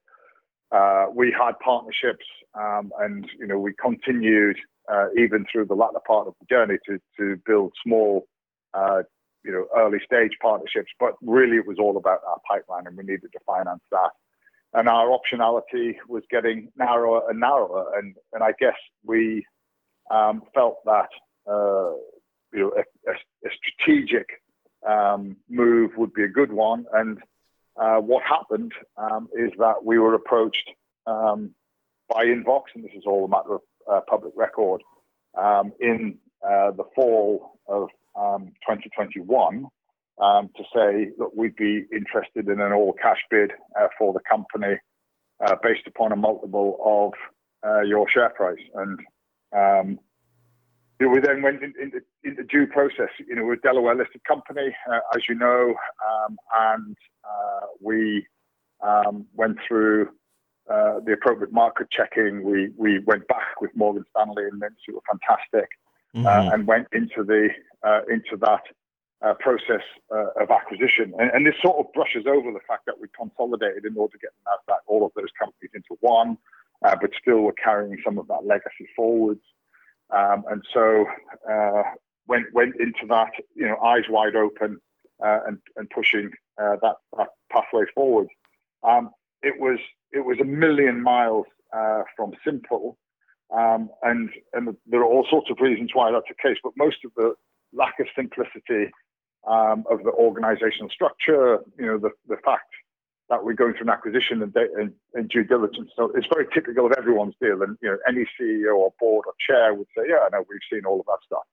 [0.72, 4.58] Uh, we had partnerships, um, and you know we continued
[4.92, 8.28] uh, even through the latter part of the journey to to build small,
[8.74, 9.04] uh,
[9.44, 10.92] you know, early stage partnerships.
[11.00, 14.12] But really, it was all about our pipeline, and we needed to finance that.
[14.74, 19.46] And our optionality was getting narrower and narrower, and and I guess we
[20.12, 21.10] um, felt that
[21.48, 21.94] uh,
[22.54, 24.28] you know a, a, a strategic
[24.88, 26.86] um, move would be a good one.
[26.94, 27.20] And
[27.78, 30.70] uh, what happened um, is that we were approached
[31.08, 31.52] um,
[32.10, 34.82] by Invox, and this is all a matter of uh, public record,
[35.38, 39.66] um, in uh, the fall of 2021
[40.20, 44.14] um, um, to say that we'd be interested in an all cash bid uh, for
[44.14, 44.78] the company
[45.46, 48.60] uh, based upon a multiple of uh, your share price.
[48.76, 50.00] And
[51.00, 53.10] we then went into, into, due process.
[53.28, 55.76] You know, we're a Delaware listed company, uh, as you know,
[56.08, 56.96] um, and
[57.82, 58.26] we
[58.82, 60.10] um, went through
[60.70, 62.44] uh, the appropriate market checking.
[62.44, 65.70] We we went back with Morgan Stanley and Mintz, who were fantastic,
[66.16, 66.54] uh, mm-hmm.
[66.54, 67.50] and went into the
[67.84, 68.64] uh, into that
[69.22, 71.14] uh, process of acquisition.
[71.18, 74.20] And, and, this sort of brushes over the fact that we consolidated in order to
[74.20, 76.38] get Nasdaq all of those companies into one,
[76.82, 79.42] but still we're carrying some of that legacy forwards.
[80.10, 81.06] Um, and so
[81.50, 81.84] uh,
[82.28, 84.80] went went into that, you know, eyes wide open
[85.24, 88.28] uh, and and pushing uh, that that pathway forward.
[88.84, 89.12] Um,
[89.42, 89.80] it was
[90.16, 91.46] it was a million miles
[91.76, 92.98] uh, from simple,
[93.56, 96.58] um, and and there are all sorts of reasons why that's the case.
[96.64, 97.34] But most of the
[97.74, 98.92] lack of simplicity
[99.48, 102.72] um, of the organizational structure, you know, the the fact
[103.30, 105.90] that we're going through an acquisition and, and, and, due diligence.
[105.96, 107.64] So it's very typical of everyone's deal.
[107.64, 110.60] And you know, any CEO or board or chair would say, "Yeah, I know we've
[110.72, 111.44] seen all of that stuff."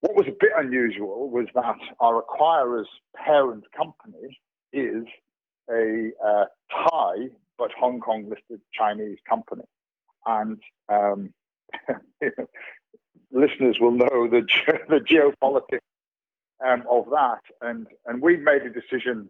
[0.00, 4.38] What was a bit unusual was that our acquirer's parent company
[4.72, 5.04] is
[5.70, 9.64] a uh, Thai but Hong Kong listed Chinese company,
[10.26, 11.32] and um,
[13.32, 14.46] listeners will know the
[14.88, 15.80] the geopolitics
[16.64, 17.40] um, of that.
[17.60, 19.28] And and we made a decision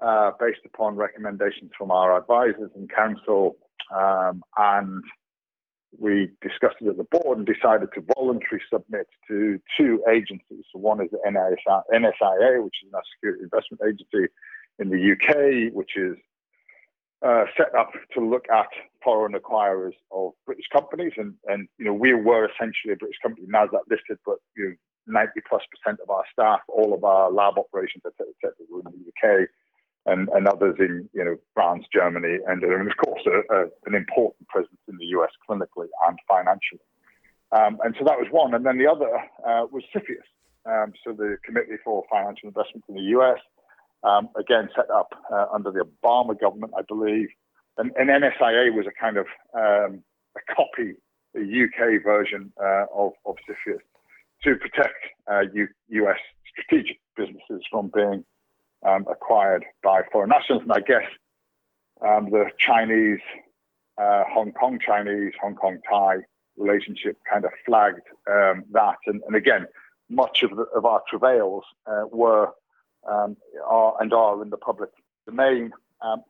[0.00, 3.56] uh, based upon recommendations from our advisors and council.
[3.94, 5.02] Um, and
[5.98, 10.64] we discussed it at the board and decided to voluntarily submit to two agencies.
[10.72, 14.32] So one is the NSIA, which is a security investment agency
[14.78, 16.16] in the UK, which is
[17.24, 18.68] uh, set up to look at
[19.02, 21.12] foreign acquirers of British companies.
[21.16, 24.74] And, and you know, we were essentially a British company, NASDAQ listed, but you know,
[25.06, 28.66] 90 plus percent of our staff, all of our lab operations, et cetera, et cetera,
[28.70, 29.48] were in the UK
[30.06, 33.94] and, and others in you know France, Germany, and, and of course a, a, an
[33.94, 36.80] important presence in the US clinically and financially.
[37.52, 39.10] Um, and so that was one, and then the other
[39.46, 40.26] uh, was CFIUS,
[40.64, 43.38] um, so the Committee for Financial Investment in the US,
[44.04, 47.28] um, again set up uh, under the Obama government, I believe.
[47.78, 50.02] And, and, NSIA was a kind of um,
[50.36, 50.96] a copy
[51.36, 53.80] a UK version uh, of, of CFIUS
[54.44, 54.94] to protect
[55.30, 55.68] uh, U-
[56.04, 56.18] US
[56.50, 58.24] strategic businesses from being
[58.86, 60.62] um, acquired by foreign nationals.
[60.62, 61.08] And I guess
[62.06, 63.20] um, the Chinese,
[63.98, 66.16] uh, Hong Kong Chinese, Hong Kong Thai
[66.56, 68.96] relationship kind of flagged um, that.
[69.06, 69.66] And, and, again,
[70.10, 72.50] much of, the, of our travails uh, were
[73.10, 73.36] um,
[73.66, 74.90] are and are in the public
[75.26, 75.72] domain.
[76.00, 76.22] Um,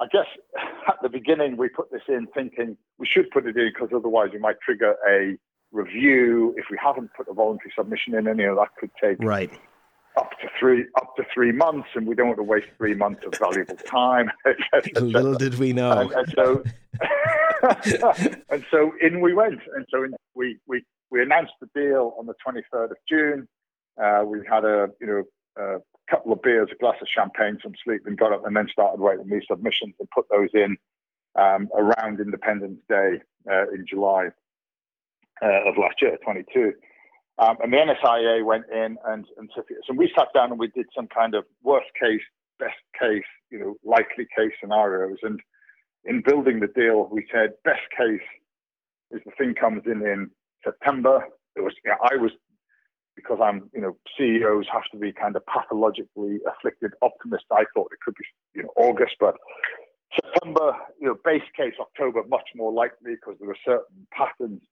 [0.00, 0.26] I guess
[0.88, 4.30] at the beginning we put this in thinking we should put it in because otherwise
[4.32, 5.36] we might trigger a
[5.72, 8.26] review if we haven't put a voluntary submission in.
[8.26, 9.52] And you know that could take right
[10.18, 13.22] up to three up to three months, and we don't want to waste three months
[13.24, 14.30] of valuable time.
[15.00, 15.92] Little did we know.
[15.92, 16.64] And, and so,
[18.50, 22.26] and so in we went, and so in, we we we announced the deal on
[22.26, 23.48] the 23rd of June.
[24.02, 25.22] Uh, we had a you know
[25.58, 25.78] a
[26.10, 29.00] couple of beers, a glass of champagne, some sleep, and got up and then started
[29.00, 30.76] writing these submissions and put those in
[31.38, 34.28] um, around Independence Day uh, in July
[35.42, 36.72] uh, of last year, 22.
[37.38, 39.62] Um, and the NSIA went in and, and so
[39.94, 42.20] we sat down and we did some kind of worst case,
[42.58, 45.18] best case, you know, likely case scenarios.
[45.22, 45.40] And
[46.04, 48.26] in building the deal, we said best case
[49.12, 50.30] is the thing comes in in
[50.64, 51.24] September.
[51.54, 52.32] It was, you know, I was,
[53.22, 57.48] because I'm, you know, CEOs have to be kind of pathologically afflicted optimists.
[57.52, 59.34] I thought it could be, you know, August, but
[60.14, 64.62] September, you know, base case October, much more likely because there were certain patterns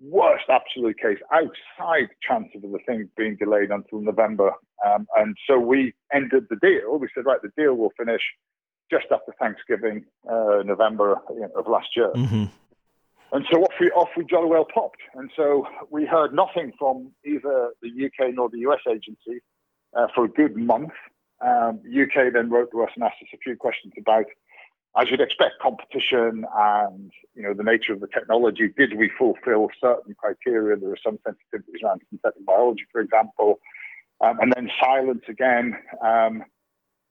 [0.00, 4.52] worst absolute case outside chance of the thing being delayed until November.
[4.84, 6.98] Um, and so we ended the deal.
[6.98, 8.22] We said, right, the deal will finish
[8.90, 11.20] just after Thanksgiving, uh, November
[11.56, 12.10] of last year.
[12.14, 12.44] Mm-hmm.
[13.32, 15.00] And so off we off we jolly well popped.
[15.14, 19.40] And so we heard nothing from either the UK nor the US agency
[19.96, 20.92] uh, for a good month.
[21.44, 24.26] Um, UK then wrote to us and asked us a few questions about
[24.98, 28.68] as you'd expect, competition and you know the nature of the technology.
[28.76, 30.76] Did we fulfil certain criteria?
[30.76, 33.60] There are some sensitivities around synthetic biology, for example,
[34.20, 35.76] um, and then silence again.
[36.04, 36.42] Um,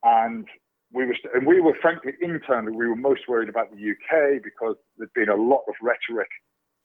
[0.03, 0.45] and
[0.91, 4.75] we were and we were frankly internally we were most worried about the UK because
[4.97, 6.29] there'd been a lot of rhetoric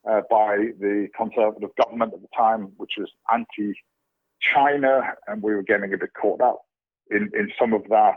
[0.08, 5.94] uh, by the Conservative government at the time, which was anti-China, and we were getting
[5.94, 6.60] a bit caught up
[7.10, 8.16] in in some of that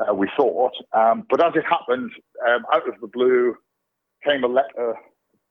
[0.00, 0.72] uh, we thought.
[0.92, 2.10] Um, but as it happened,
[2.48, 3.54] um, out of the blue
[4.24, 4.94] came a letter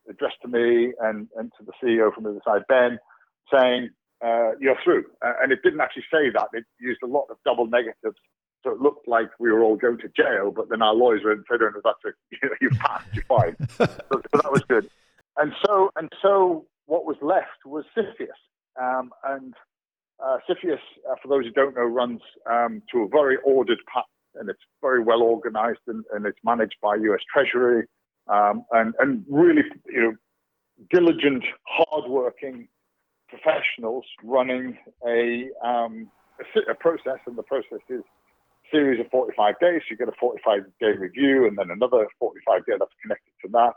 [0.10, 2.98] addressed to me and, and to the CEO from the other side, Ben,
[3.54, 3.90] saying,
[4.26, 5.06] uh, you're through.
[5.22, 6.48] And it didn't actually say that.
[6.54, 8.18] It used a lot of double negatives.
[8.64, 11.36] So it looked like we were all going to jail, but then our lawyers were
[11.50, 13.56] said, oh, that's a, you know, you passed, you're fine.
[13.78, 14.90] so, so, that was good.
[15.38, 18.28] And so, and so what was left was CFIUS.
[18.82, 19.54] Um, and
[20.24, 24.04] uh, uh, for those who don't know, runs um, to a very ordered path
[24.36, 27.88] and it's very well organized and, and it's managed by US Treasury
[28.28, 30.14] um, and, and really, you know,
[30.92, 32.68] diligent, hardworking
[33.28, 38.02] professionals running a, um, a, a, process, and the process is
[38.72, 39.82] series of 45 days.
[39.90, 43.74] You get a 45 day review and then another 45 day that's connected to that.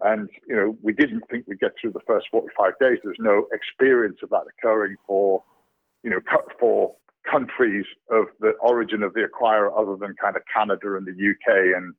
[0.00, 2.98] And, you know, we didn't think we'd get through the first 45 days.
[3.04, 5.42] There's no experience of that occurring for,
[6.02, 6.20] you know,
[6.58, 6.96] for
[7.30, 11.76] countries of the origin of the acquirer other than kind of Canada and the UK
[11.76, 11.94] and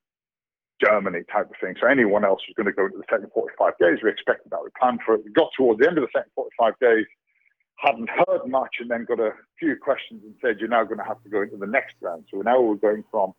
[0.84, 1.76] Germany type of thing.
[1.80, 4.00] So anyone else was going to go into the second 45 days.
[4.04, 4.60] We expected that.
[4.64, 5.24] We planned for it.
[5.24, 7.06] We got towards the end of the second 45 days,
[7.78, 11.04] hadn't heard much, and then got a few questions and said, you're now going to
[11.04, 12.26] have to go into the next round.
[12.32, 13.34] So now we're going from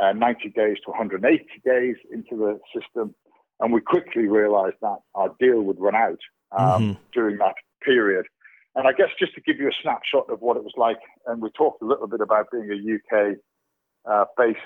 [0.00, 3.14] uh, 90 days to 180 days into the system.
[3.60, 6.18] And we quickly realized that our deal would run out
[6.56, 6.92] um, mm-hmm.
[7.12, 8.26] during that period.
[8.74, 11.42] And I guess just to give you a snapshot of what it was like, and
[11.42, 13.36] we talked a little bit about being a UK
[14.08, 14.58] uh, based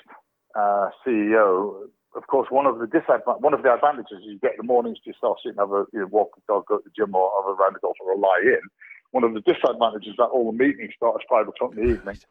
[0.55, 1.87] uh, CEO.
[2.15, 4.99] Of course, one of the disadvantages, one of the advantages is you get the mornings
[5.03, 7.15] to yourself, sit and have a you know, walk the dog, go to the gym,
[7.15, 8.61] or have a round of golf, or a lie in.
[9.13, 11.93] One of the disadvantages is that all the meetings start at five o'clock in the
[11.93, 12.17] evening.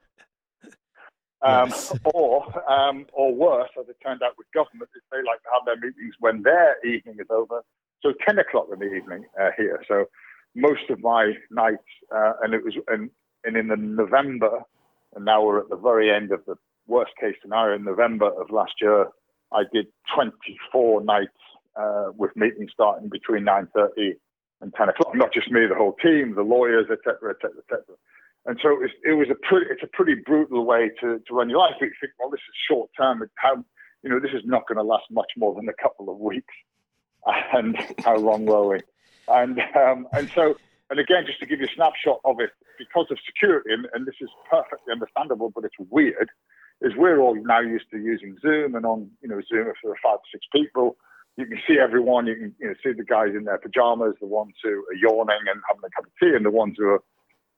[1.45, 1.93] Um, yes.
[2.15, 5.65] or, um, or worse, as it turned out with government, is they like to have
[5.67, 7.65] their meetings when their evening is over.
[8.01, 9.83] So 10 o'clock in the evening uh, here.
[9.89, 10.05] So
[10.55, 11.83] most of my nights,
[12.15, 13.11] uh, and it was, and,
[13.43, 14.61] and in the November,
[15.17, 16.55] and now we're at the very end of the
[16.87, 17.75] worst case scenario.
[17.75, 19.09] In November of last year,
[19.53, 21.31] I did 24 nights
[21.75, 24.13] uh, with meetings starting between 9:30
[24.63, 25.15] and 10 o'clock.
[25.15, 27.83] Not just me, the whole team, the lawyers, etc., etc., etc.
[28.47, 31.35] And so it was, it was a pretty, it's a pretty brutal way to, to
[31.35, 31.75] run your life.
[31.81, 33.23] You think, well, this is short term.
[33.37, 33.57] How,
[34.03, 36.55] you know, this is not going to last much more than a couple of weeks.
[37.55, 38.81] And how long were we?
[39.29, 40.57] And um, and so
[40.91, 44.07] and again, just to give you a snapshot of it, because of security, and, and
[44.07, 46.29] this is perfectly understandable, but it's weird,
[46.83, 50.21] is we're all now used to using Zoom, and on you know Zoom are five
[50.21, 50.97] or six people,
[51.37, 52.27] you can see everyone.
[52.27, 55.45] You can you know, see the guys in their pajamas, the ones who are yawning
[55.51, 57.03] and having a cup of tea, and the ones who are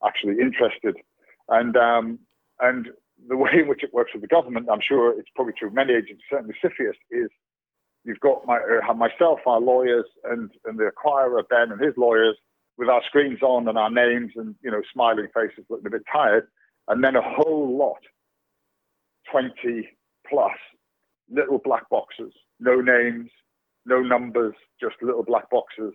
[0.06, 0.96] actually interested.
[1.48, 2.18] And um,
[2.60, 2.88] and
[3.28, 5.74] the way in which it works with the government, I'm sure it's probably true of
[5.74, 7.30] many agencies, certainly CFIUS, is
[8.04, 12.36] you've got my, uh, myself, our lawyers, and, and the acquirer, Ben, and his lawyers,
[12.76, 16.02] with our screens on and our names and, you know, smiling faces looking a bit
[16.12, 16.46] tired,
[16.88, 18.00] and then a whole lot,
[19.30, 19.88] 20
[20.28, 20.52] plus
[21.30, 23.30] little black boxes, no names,
[23.86, 25.92] no numbers, just little black boxes.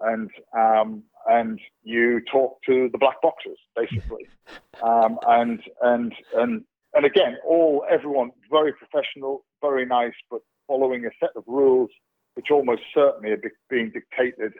[0.00, 4.28] And um, and you talk to the black boxes basically,
[4.82, 6.64] um, and and and
[6.94, 11.90] and again, all everyone very professional, very nice, but following a set of rules
[12.34, 14.52] which almost certainly are being dictated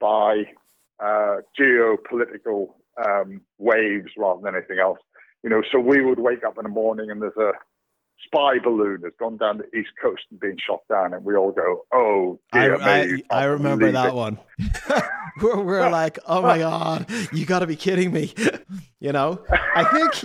[0.00, 0.42] by
[1.02, 2.68] uh, geopolitical
[3.04, 4.98] um, waves rather than anything else.
[5.42, 7.52] You know, so we would wake up in the morning and there's a
[8.24, 11.52] spy balloon has gone down the east coast and being shot down, and we all
[11.52, 14.14] go, "Oh, dear I, me, I, I remember that it.
[14.14, 14.38] one.
[15.40, 18.32] we're, we're like, "Oh my god, you got to be kidding me!"
[19.00, 20.24] you know, I think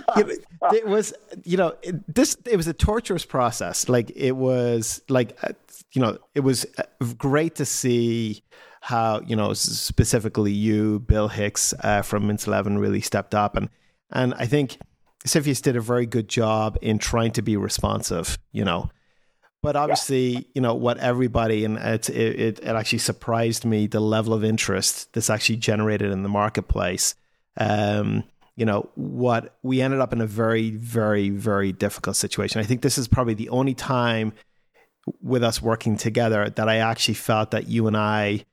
[0.72, 1.12] it was,
[1.44, 1.74] you know,
[2.06, 3.88] this it was a torturous process.
[3.88, 5.52] Like it was, like uh,
[5.92, 6.82] you know, it was uh,
[7.16, 8.42] great to see
[8.80, 13.68] how you know specifically you, Bill Hicks uh, from Mintz Levin, really stepped up, and
[14.10, 14.78] and I think
[15.26, 18.90] CFIUS did a very good job in trying to be responsive, you know.
[19.60, 20.40] But obviously, yeah.
[20.54, 25.12] you know what everybody and it, it, it actually surprised me the level of interest
[25.12, 27.16] that's actually generated in the marketplace.
[27.56, 28.22] Um,
[28.54, 32.60] you know what we ended up in a very, very, very difficult situation.
[32.60, 34.32] I think this is probably the only time
[35.22, 38.44] with us working together that I actually felt that you and I,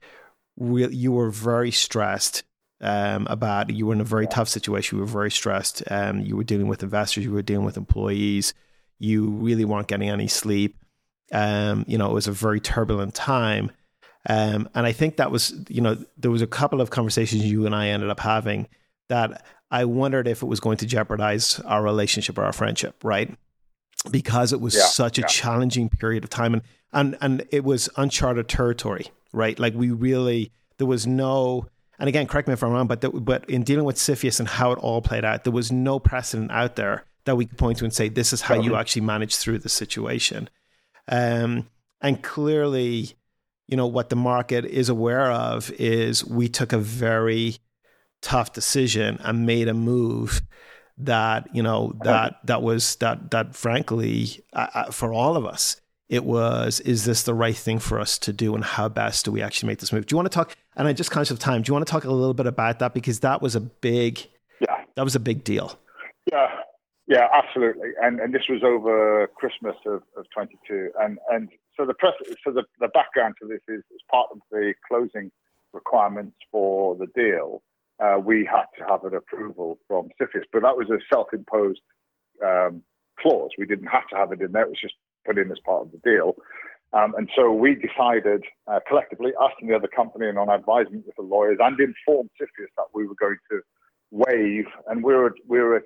[0.57, 2.43] re- you were very stressed
[2.81, 4.97] um, about you were in a very tough situation.
[4.97, 5.83] You were very stressed.
[5.89, 7.23] Um, you were dealing with investors.
[7.23, 8.53] You were dealing with employees.
[8.99, 10.77] You really weren't getting any sleep.
[11.31, 13.71] Um, you know, it was a very turbulent time.
[14.27, 17.65] Um, and I think that was, you know, there was a couple of conversations you
[17.65, 18.67] and I ended up having
[19.09, 23.35] that I wondered if it was going to jeopardize our relationship or our friendship, right?
[24.09, 25.27] Because it was yeah, such a yeah.
[25.27, 26.63] challenging period of time and,
[26.93, 29.59] and and it was uncharted territory, right?
[29.59, 31.67] Like we really there was no
[31.99, 34.47] and again, correct me if I'm wrong, but the, but in dealing with CFIUS and
[34.47, 37.77] how it all played out, there was no precedent out there that we could point
[37.79, 40.49] to and say this is how you actually managed through the situation.
[41.07, 41.69] Um,
[42.01, 43.15] and clearly,
[43.67, 47.57] you know what the market is aware of is we took a very
[48.21, 50.41] tough decision and made a move
[50.97, 55.81] that you know that that was that that frankly uh, uh for all of us
[56.09, 59.31] it was is this the right thing for us to do and how best do
[59.31, 61.39] we actually make this move do you want to talk and I'm just conscious of
[61.39, 61.61] time.
[61.61, 64.19] Do you want to talk a little bit about that because that was a big,
[64.59, 65.77] yeah, that was a big deal.
[66.31, 66.47] Yeah,
[67.07, 67.89] yeah, absolutely.
[68.01, 70.91] And and this was over Christmas of, of 22.
[70.99, 74.39] And and so the press, so the, the background to this is, is part of
[74.51, 75.31] the closing
[75.73, 77.61] requirements for the deal.
[77.97, 81.79] Uh, we had to have an approval from CFIUS, but that was a self-imposed
[82.43, 82.83] um,
[83.17, 83.51] clause.
[83.57, 84.95] We didn't have to have it in there; it was just
[85.25, 86.35] put in as part of the deal.
[86.93, 91.05] Um, and so we decided uh, collectively, us and the other company, and on advisement
[91.05, 93.61] with the lawyers, and informed CFIUS that we were going to
[94.11, 95.83] waive, and we were, we were at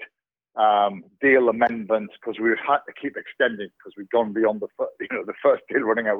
[0.55, 4.91] um, deal amendments because we had to keep extending because we'd gone beyond the first,
[4.99, 6.19] you know the first deal running out.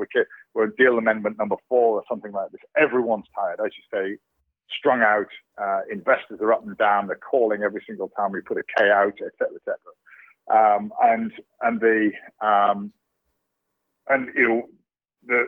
[0.54, 2.62] We're at deal amendment number four or something like this.
[2.78, 4.18] Everyone's tired, as you say,
[4.78, 5.28] strung out.
[5.62, 7.08] Uh, investors are up and down.
[7.08, 9.78] They're calling every single time we put a K out, et etc., etc.
[10.50, 12.12] Um, and and the
[12.42, 12.94] um,
[14.10, 14.62] and you know
[15.28, 15.48] the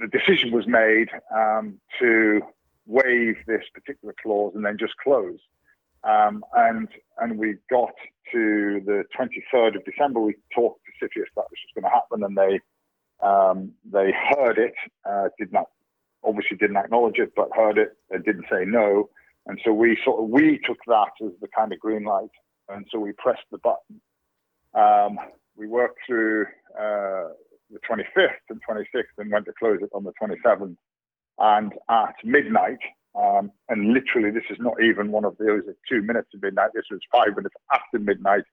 [0.00, 2.40] the decision was made um, to
[2.86, 5.38] waive this particular clause and then just close.
[6.04, 6.88] Um, and
[7.18, 7.92] and we got
[8.32, 10.20] to the 23rd of December.
[10.20, 12.60] We talked to CFIUS that this was going to happen, and they
[13.26, 14.74] um, they heard it.
[15.08, 15.66] Uh, did not
[16.24, 17.96] obviously didn't acknowledge it, but heard it.
[18.10, 19.10] They didn't say no,
[19.46, 22.30] and so we sort of we took that as the kind of green light,
[22.68, 24.00] and so we pressed the button.
[24.74, 25.18] Um,
[25.56, 26.46] we worked through
[26.78, 27.30] uh,
[27.70, 30.76] the 25th and 26th and went to close it on the 27th.
[31.38, 32.78] And at midnight,
[33.14, 36.84] um, and literally this is not even one of those two minutes of midnight, this
[36.90, 38.44] was five minutes after midnight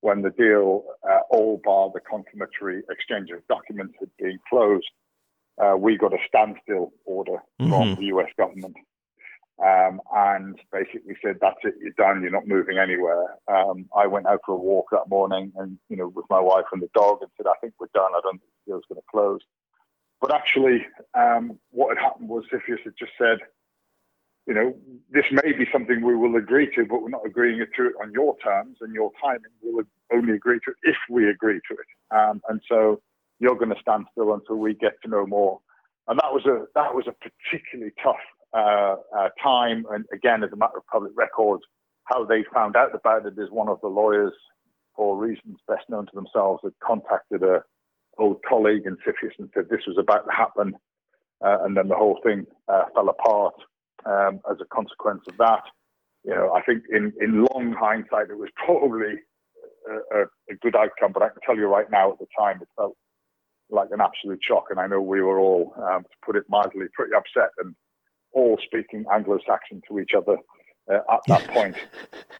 [0.00, 4.88] when the deal, uh, all bar the confirmatory exchange of documents had been closed.
[5.62, 7.70] Uh, we got a standstill order mm-hmm.
[7.70, 8.76] from the US government
[9.64, 12.22] um, and basically said, "That's it, you're done.
[12.22, 15.96] You're not moving anywhere." Um, I went out for a walk that morning, and you
[15.96, 18.10] know, with my wife and the dog, and said, "I think we're done.
[18.14, 19.40] I don't think the deal's going to close."
[20.20, 23.38] But actually, um, what had happened was CFIUS had just said,
[24.46, 24.74] "You know,
[25.10, 28.12] this may be something we will agree to, but we're not agreeing to it on
[28.12, 29.52] your terms and your timing.
[29.62, 33.02] We'll only agree to it if we agree to it." Um, and so
[33.40, 35.60] you're going to stand still until we get to know more.
[36.08, 38.16] And that was a that was a particularly tough
[38.52, 39.84] uh, uh, time.
[39.90, 41.60] And again, as a matter of public record,
[42.04, 44.32] how they found out about it is one of the lawyers,
[44.96, 47.62] for reasons best known to themselves, had contacted a
[48.18, 50.74] old colleague in CFIUS and said this was about to happen,
[51.44, 53.54] uh, and then the whole thing uh, fell apart
[54.04, 55.62] um, as a consequence of that.
[56.24, 59.20] You know, I think in in long hindsight, it was probably
[60.12, 62.68] a, a, good outcome, but I can tell you right now, at the time, it
[62.76, 62.96] felt
[63.70, 66.86] like an absolute shock, and I know we were all, um, to put it mildly,
[66.92, 67.74] pretty upset and
[68.32, 70.36] all speaking Anglo-Saxon to each other
[70.90, 71.76] uh, at that point.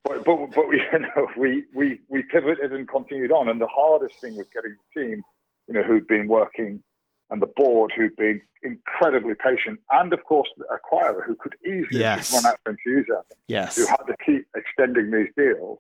[0.04, 3.48] But, but, but we, you know, we, we, we pivoted and continued on.
[3.48, 5.22] And the hardest thing was getting the team,
[5.68, 6.82] you know, who'd been working
[7.30, 12.00] and the board who'd been incredibly patient, and of course the acquirer who could easily
[12.00, 12.32] yes.
[12.32, 13.24] run out of enthusiasm.
[13.46, 13.76] Yes.
[13.76, 15.78] Who had to keep extending these deals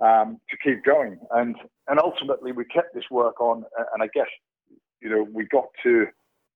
[0.00, 1.56] um, to keep going, and
[1.88, 3.64] and ultimately we kept this work on,
[3.94, 4.26] and I guess
[5.00, 6.06] you know we got to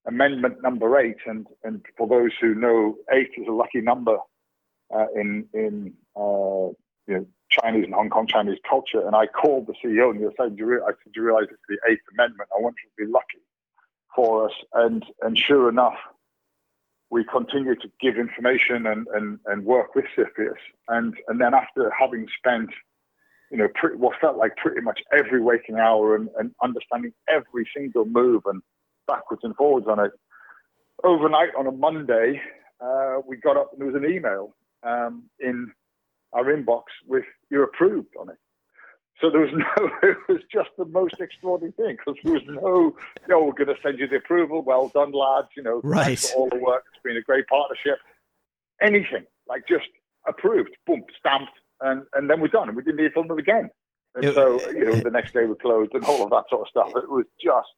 [0.09, 4.17] amendment number eight, and and for those who know, eight is a lucky number
[4.95, 6.73] uh, in in uh,
[7.07, 9.07] you know Chinese and Hong Kong Chinese culture.
[9.07, 11.63] And I called the CEO and he said, "Do you, I said, you realize it's
[11.69, 12.49] the eighth amendment?
[12.57, 13.45] I want you to be lucky
[14.17, 15.99] for us." And and sure enough,
[17.11, 20.59] we continued to give information and and, and work with CFIUS.
[20.89, 22.71] And and then after having spent
[23.51, 27.67] you know, pretty, what felt like pretty much every waking hour and, and understanding every
[27.75, 28.61] single move and
[29.09, 30.13] backwards and forwards on it.
[31.03, 32.41] Overnight on a Monday,
[32.81, 34.55] uh, we got up and there was an email
[34.85, 35.73] um, in
[36.33, 38.37] our inbox with "You're approved" on it.
[39.21, 42.97] So there was no, it was just the most extraordinary thing because there was no,
[43.23, 44.63] you know, we're going to send you the approval.
[44.63, 45.49] Well done, lads.
[45.57, 46.23] You know, right.
[46.37, 46.85] all the work.
[46.93, 47.99] It's been a great partnership.
[48.81, 49.89] Anything like just
[50.29, 53.39] approved, boom, stamped, and and then we're done, and we didn't need to film them
[53.39, 53.71] again.
[54.15, 56.63] And it, so you know, the next day we closed and all of that sort
[56.63, 56.89] of stuff.
[56.97, 57.69] It was just,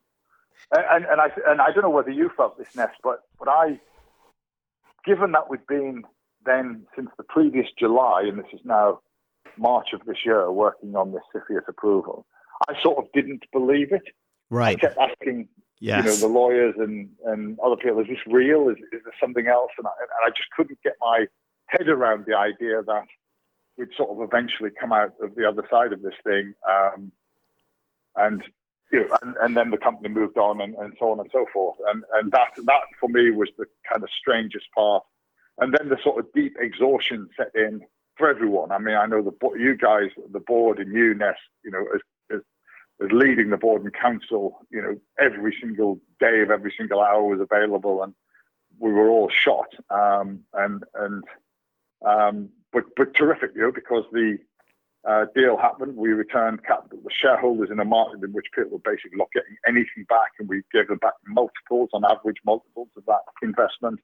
[0.72, 3.80] and and I and I don't know whether you felt this, Ness, but but I,
[5.04, 6.04] given that we'd been
[6.44, 9.00] then since the previous July, and this is now
[9.58, 12.26] March of this year, working on this CFIUS approval,
[12.68, 14.02] I sort of didn't believe it.
[14.48, 14.76] Right.
[14.76, 15.48] I kept asking,
[15.80, 16.04] yes.
[16.04, 18.68] you know, the lawyers and, and other people, is this real?
[18.68, 19.70] Is, is there something else?
[19.78, 21.26] And I, and I just couldn't get my
[21.66, 23.04] head around the idea that
[23.76, 26.54] we'd sort of eventually come out of the other side of this thing.
[26.68, 27.12] Um,
[28.16, 28.42] and,
[28.93, 31.47] you know, and, and, then the company moved on and, and so on and so
[31.53, 31.76] forth.
[31.88, 35.05] And, and that, that for me was the kind of strangest part
[35.61, 37.82] and then the sort of deep exhaustion set in
[38.16, 38.72] for everyone.
[38.72, 42.01] I mean, I know the you guys, the board, and you, Ness, you know, as,
[42.32, 42.41] as,
[43.05, 47.22] as leading the board and council, you know, every single day of every single hour
[47.22, 48.14] was available, and
[48.78, 49.74] we were all shot.
[49.91, 51.24] Um, and and
[52.07, 54.38] um, but but terrific, you know, because the
[55.09, 55.96] uh, deal happened.
[55.96, 59.57] We returned capital to shareholders in a market in which people were basically not getting
[59.66, 64.01] anything back, and we gave them back multiples on average multiples of that investment.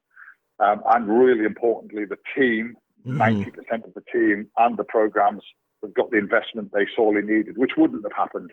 [0.59, 2.75] Um, and really importantly, the team,
[3.05, 3.21] mm-hmm.
[3.21, 5.43] 90% of the team and the programs
[5.83, 8.51] have got the investment they sorely needed, which wouldn't have happened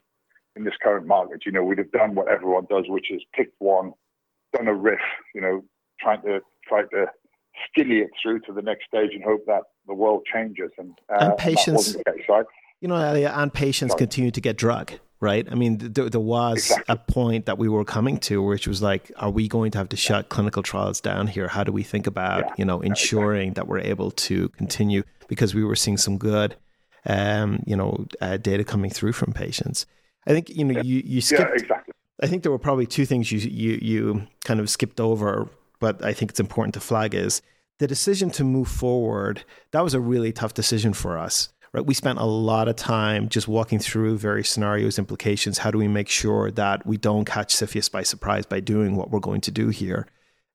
[0.54, 1.46] in this current market.
[1.46, 3.92] You know, we'd have done what everyone does, which is picked one,
[4.54, 5.00] done a RIF,
[5.34, 5.64] you know,
[5.98, 7.06] trying to try to
[7.68, 10.70] skinny it through to the next stage and hope that the world changes.
[10.78, 12.46] And, uh, and patience, and case, right?
[12.80, 13.98] you know, and patience Sorry.
[13.98, 14.92] continue to get drug
[15.24, 15.48] right?
[15.50, 16.84] I mean, there, there was exactly.
[16.88, 19.88] a point that we were coming to which was like, are we going to have
[19.88, 21.48] to shut clinical trials down here?
[21.48, 22.54] How do we think about, yeah.
[22.58, 23.54] you know, ensuring exactly.
[23.54, 26.56] that we're able to continue because we were seeing some good,
[27.06, 29.86] um, you know, uh, data coming through from patients.
[30.26, 30.82] I think, you know, yeah.
[30.82, 31.40] you, you skipped.
[31.40, 31.94] Yeah, exactly.
[32.22, 35.48] I think there were probably two things you, you, you kind of skipped over,
[35.80, 37.42] but I think it's important to flag is
[37.78, 39.44] the decision to move forward.
[39.72, 41.84] That was a really tough decision for us right?
[41.84, 45.58] We spent a lot of time just walking through various scenarios, implications.
[45.58, 49.10] How do we make sure that we don't catch CFIUS by surprise by doing what
[49.10, 50.06] we're going to do here?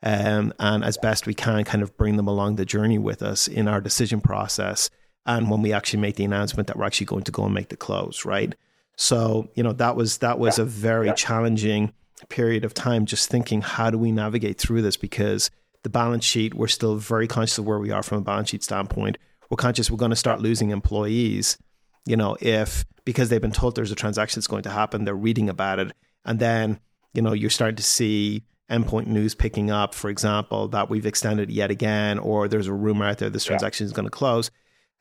[0.02, 3.50] Um, and as best we can, kind of bring them along the journey with us
[3.50, 4.90] in our decision process.
[5.26, 7.68] And when we actually make the announcement that we're actually going to go and make
[7.68, 8.56] the close, right?
[8.96, 10.64] So, you know, that was that was yeah.
[10.64, 11.14] a very yeah.
[11.16, 11.92] challenging
[12.28, 15.50] period of time just thinking how do we navigate through this because
[15.84, 18.64] the balance sheet we're still very conscious of where we are from a balance sheet
[18.64, 19.18] standpoint
[19.50, 21.58] we're conscious we're going to start losing employees,
[22.06, 25.16] you know, if because they've been told there's a transaction that's going to happen, they're
[25.16, 25.92] reading about it.
[26.26, 26.80] And then,
[27.14, 31.50] you know, you're starting to see endpoint news picking up, for example, that we've extended
[31.50, 33.88] yet again, or there's a rumor out there this transaction yeah.
[33.88, 34.52] is going to close.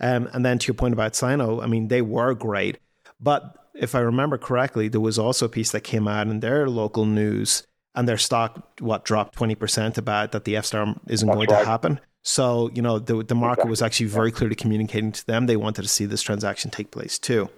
[0.00, 2.78] Um, and then to your point about Sino, I mean, they were great.
[3.20, 6.68] But if I remember correctly, there was also a piece that came out in their
[6.68, 11.48] local news and their stock, what, dropped 20% about that the F-star isn't That's going
[11.48, 11.60] right.
[11.60, 12.00] to happen.
[12.22, 13.70] So, you know, the, the market exactly.
[13.70, 17.18] was actually very clearly communicating to them they wanted to see this transaction take place
[17.18, 17.48] too.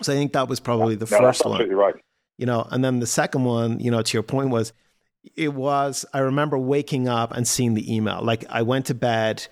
[0.00, 1.68] So I think that was probably the no, first one.
[1.70, 1.94] Right.
[2.38, 4.72] you know, and then the second one, you know, to your point was,
[5.36, 8.20] it was, I remember waking up and seeing the email.
[8.22, 9.46] Like I went to bed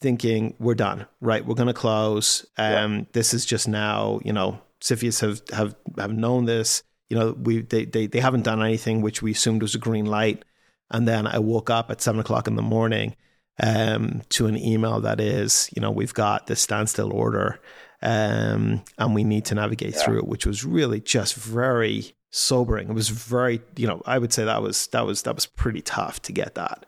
[0.00, 1.46] thinking, we're done, right?
[1.46, 2.44] We're going to close.
[2.58, 3.04] Um, yeah.
[3.12, 6.82] This is just now, you know, CFIUS have, have, have known this.
[7.08, 10.06] You know, we, they, they, they haven't done anything, which we assumed was a green
[10.06, 10.44] light.
[10.90, 13.16] And then I woke up at seven o'clock in the morning
[13.62, 17.60] um, to an email that is, you know, we've got this standstill order
[18.02, 20.02] um, and we need to navigate yeah.
[20.02, 22.88] through it, which was really just very sobering.
[22.88, 25.82] It was very, you know, I would say that was that was that was pretty
[25.82, 26.84] tough to get that.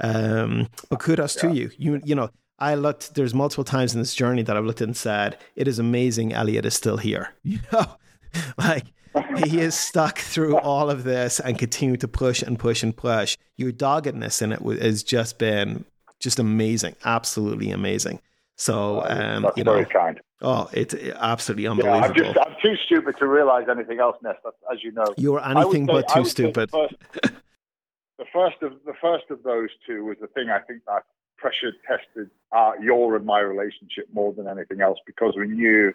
[0.00, 1.42] Um, but kudos yeah.
[1.42, 1.70] to you.
[1.78, 3.14] You you know, I looked.
[3.14, 6.32] There's multiple times in this journey that I've looked and said, "It is amazing.
[6.32, 7.96] Eliot is still here." You know,
[8.58, 8.86] like
[9.44, 13.36] he is stuck through all of this and continue to push and push and push.
[13.56, 15.84] Your doggedness in it has just been
[16.20, 18.20] just amazing, absolutely amazing.
[18.56, 20.20] So, um, that's you know, very kind.
[20.42, 22.00] Oh, it's absolutely unbelievable.
[22.00, 24.36] Yeah, I'm just I'm too stupid to realize anything else, Ness.
[24.70, 26.70] As you know, you're anything but too stupid.
[26.70, 27.40] The first,
[28.18, 31.02] the first, of the first of those two was the thing I think that
[31.40, 35.92] pressure tested uh, your and my relationship more than anything else because we knew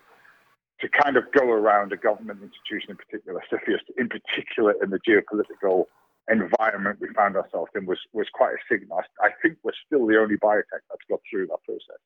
[0.82, 5.00] to kind of go around a government institution in particular, CFIUS in particular in the
[5.08, 5.86] geopolitical
[6.30, 9.00] environment we found ourselves in was was quite a signal.
[9.22, 12.02] I think we're still the only biotech that's got through that process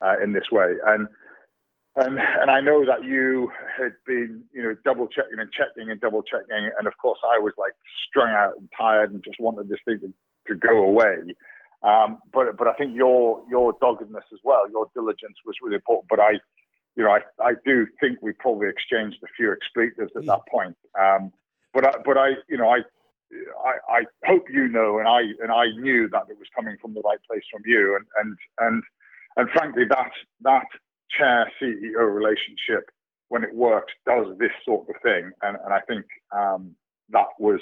[0.00, 1.06] uh, in this way, and
[1.96, 6.00] and and I know that you had been you know double checking and checking and
[6.00, 7.72] double checking, and of course I was like
[8.08, 11.34] strung out and tired and just wanted this thing to, to go away.
[11.82, 16.08] Um, but but I think your your doggedness as well, your diligence was really important.
[16.08, 16.32] But I
[16.96, 20.76] you know, I, I do think we probably exchanged a few expletives at that point.
[20.98, 21.32] Um,
[21.72, 22.78] but I, but I, you know, I,
[23.64, 26.94] I, I hope you know, and I and I knew that it was coming from
[26.94, 28.82] the right place from you, and and and
[29.36, 30.10] and frankly, that
[30.42, 30.66] that
[31.16, 32.90] chair CEO relationship,
[33.28, 36.04] when it works, does this sort of thing, and and I think
[36.36, 36.74] um,
[37.10, 37.60] that was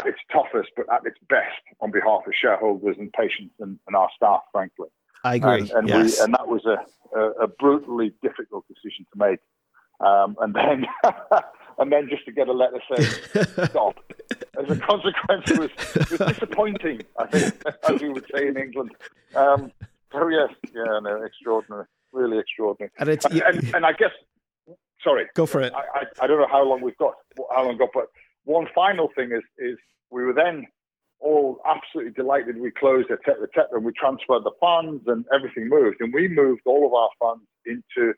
[0.00, 3.96] at its toughest, but at its best on behalf of shareholders and patients and, and
[3.96, 4.88] our staff, frankly.
[5.22, 5.60] I agree.
[5.60, 6.18] And, and, yes.
[6.18, 9.40] we, and that was a, a, a, brutally difficult decision to make.
[10.00, 10.86] Um, and then,
[11.78, 13.96] and then just to get a letter saying stop.
[14.58, 15.70] As a consequence, it was,
[16.10, 17.02] was disappointing.
[17.18, 18.92] I think, as we would say in England.
[19.34, 19.72] Um,
[20.12, 22.92] oh yes, yeah, no, extraordinary, really extraordinary.
[22.98, 24.12] And, it's, and, and, and I guess,
[25.02, 25.72] sorry, go for it.
[25.74, 27.14] I, I, I don't know how long we've got,
[27.54, 28.06] how long we've got, but
[28.44, 29.78] one final thing is is
[30.10, 30.66] we were then
[31.20, 33.68] all absolutely delighted we closed, etc., etc.
[33.72, 35.96] And we transferred the funds and everything moved.
[36.00, 38.14] And we moved all of our funds into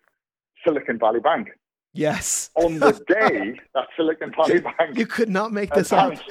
[0.64, 1.48] Silicon Valley Bank.
[1.92, 2.50] Yes.
[2.56, 4.98] On the day that Silicon Valley Bank.
[4.98, 6.14] You could not make this up.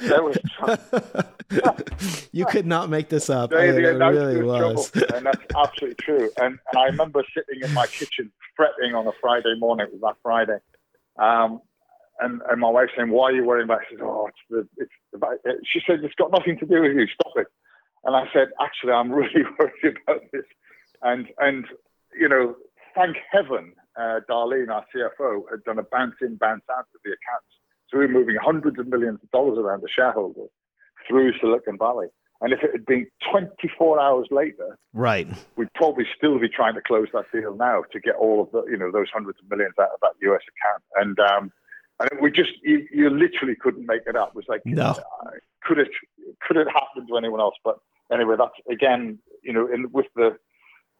[2.32, 3.50] you could not make this up.
[3.50, 4.90] They, they it really was.
[4.90, 6.30] Trouble, and that's absolutely true.
[6.38, 9.86] And, and I remember sitting in my kitchen fretting on a Friday morning.
[9.86, 10.58] It was that Friday.
[11.18, 11.60] Um,
[12.20, 13.86] and, and my wife saying, "Why are you worrying about?" It?
[13.90, 15.56] She said, "Oh, it's the, it's about." It.
[15.64, 17.06] She said, "It's got nothing to do with you.
[17.06, 17.46] Stop it."
[18.04, 20.44] And I said, "Actually, I'm really worried about this."
[21.02, 21.66] And and
[22.18, 22.56] you know,
[22.94, 27.10] thank heaven, uh, Darlene, our CFO, had done a bounce in, bounce out of the
[27.10, 27.52] accounts.
[27.90, 30.50] So we we're moving hundreds of millions of dollars around the shareholders
[31.08, 32.08] through Silicon Valley.
[32.40, 36.82] And if it had been 24 hours later, right, we'd probably still be trying to
[36.82, 39.74] close that deal now to get all of the, you know, those hundreds of millions
[39.80, 40.82] out of that US account.
[40.96, 41.52] And um,
[42.00, 44.30] and we just you, you literally couldn't make it up.
[44.30, 44.90] It was like no.
[44.90, 45.30] Uh,
[45.62, 45.88] could it
[46.46, 47.54] could it happen to anyone else?
[47.64, 47.78] But
[48.12, 50.36] anyway, that's again, you know, in with the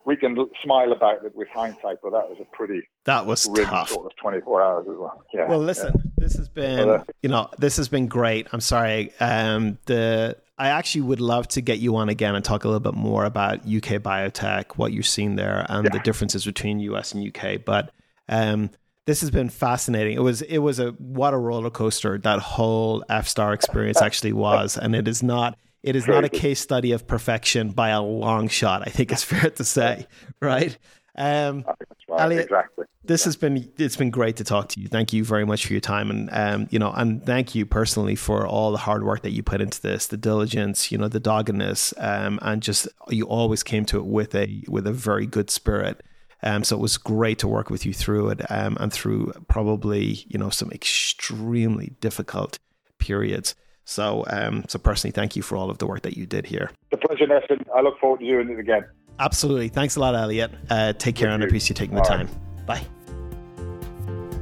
[0.05, 3.91] we can smile about it with hindsight, but that was a pretty that was tough
[3.91, 5.23] sort of twenty four hours as well.
[5.35, 5.49] Yeah.
[5.49, 6.11] Well, listen, yeah.
[6.17, 8.47] this has been uh, you know this has been great.
[8.53, 9.13] I'm sorry.
[9.21, 12.81] Um, the I actually would love to get you on again and talk a little
[12.81, 15.91] bit more about UK biotech, what you're seeing there, and yeah.
[15.91, 17.63] the differences between US and UK.
[17.63, 17.91] But
[18.29, 18.71] um,
[19.07, 20.17] this has been fascinating.
[20.17, 24.77] It was it was a what a roller coaster that whole F-star experience actually was,
[24.77, 28.49] and it is not it is not a case study of perfection by a long
[28.49, 28.83] shot.
[28.85, 30.07] I think it's fair to say,
[30.41, 30.77] right?
[31.19, 31.65] Um,
[32.09, 32.85] right, Eliot, exactly.
[33.05, 34.89] This has been it's been great to talk to you.
[34.89, 38.17] Thank you very much for your time, and um, you know, and thank you personally
[38.17, 41.21] for all the hard work that you put into this, the diligence, you know, the
[41.21, 45.49] doggedness, um, and just you always came to it with a with a very good
[45.49, 46.03] spirit.
[46.43, 50.25] Um, so it was great to work with you through it um, and through probably
[50.29, 52.59] you know some extremely difficult
[52.99, 53.55] periods.
[53.85, 56.71] So um, so personally, thank you for all of the work that you did here.
[56.91, 57.65] The pleasure, Nessan.
[57.75, 58.85] I look forward to doing it again.
[59.19, 59.69] Absolutely.
[59.69, 60.51] Thanks a lot, Eliot.
[60.69, 62.29] Uh, take care thank and I appreciate you taking all the time.
[62.69, 62.85] Right.
[62.85, 62.87] Bye.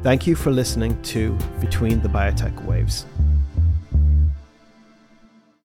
[0.03, 3.07] Thank you for listening to Between the Biotech Waves.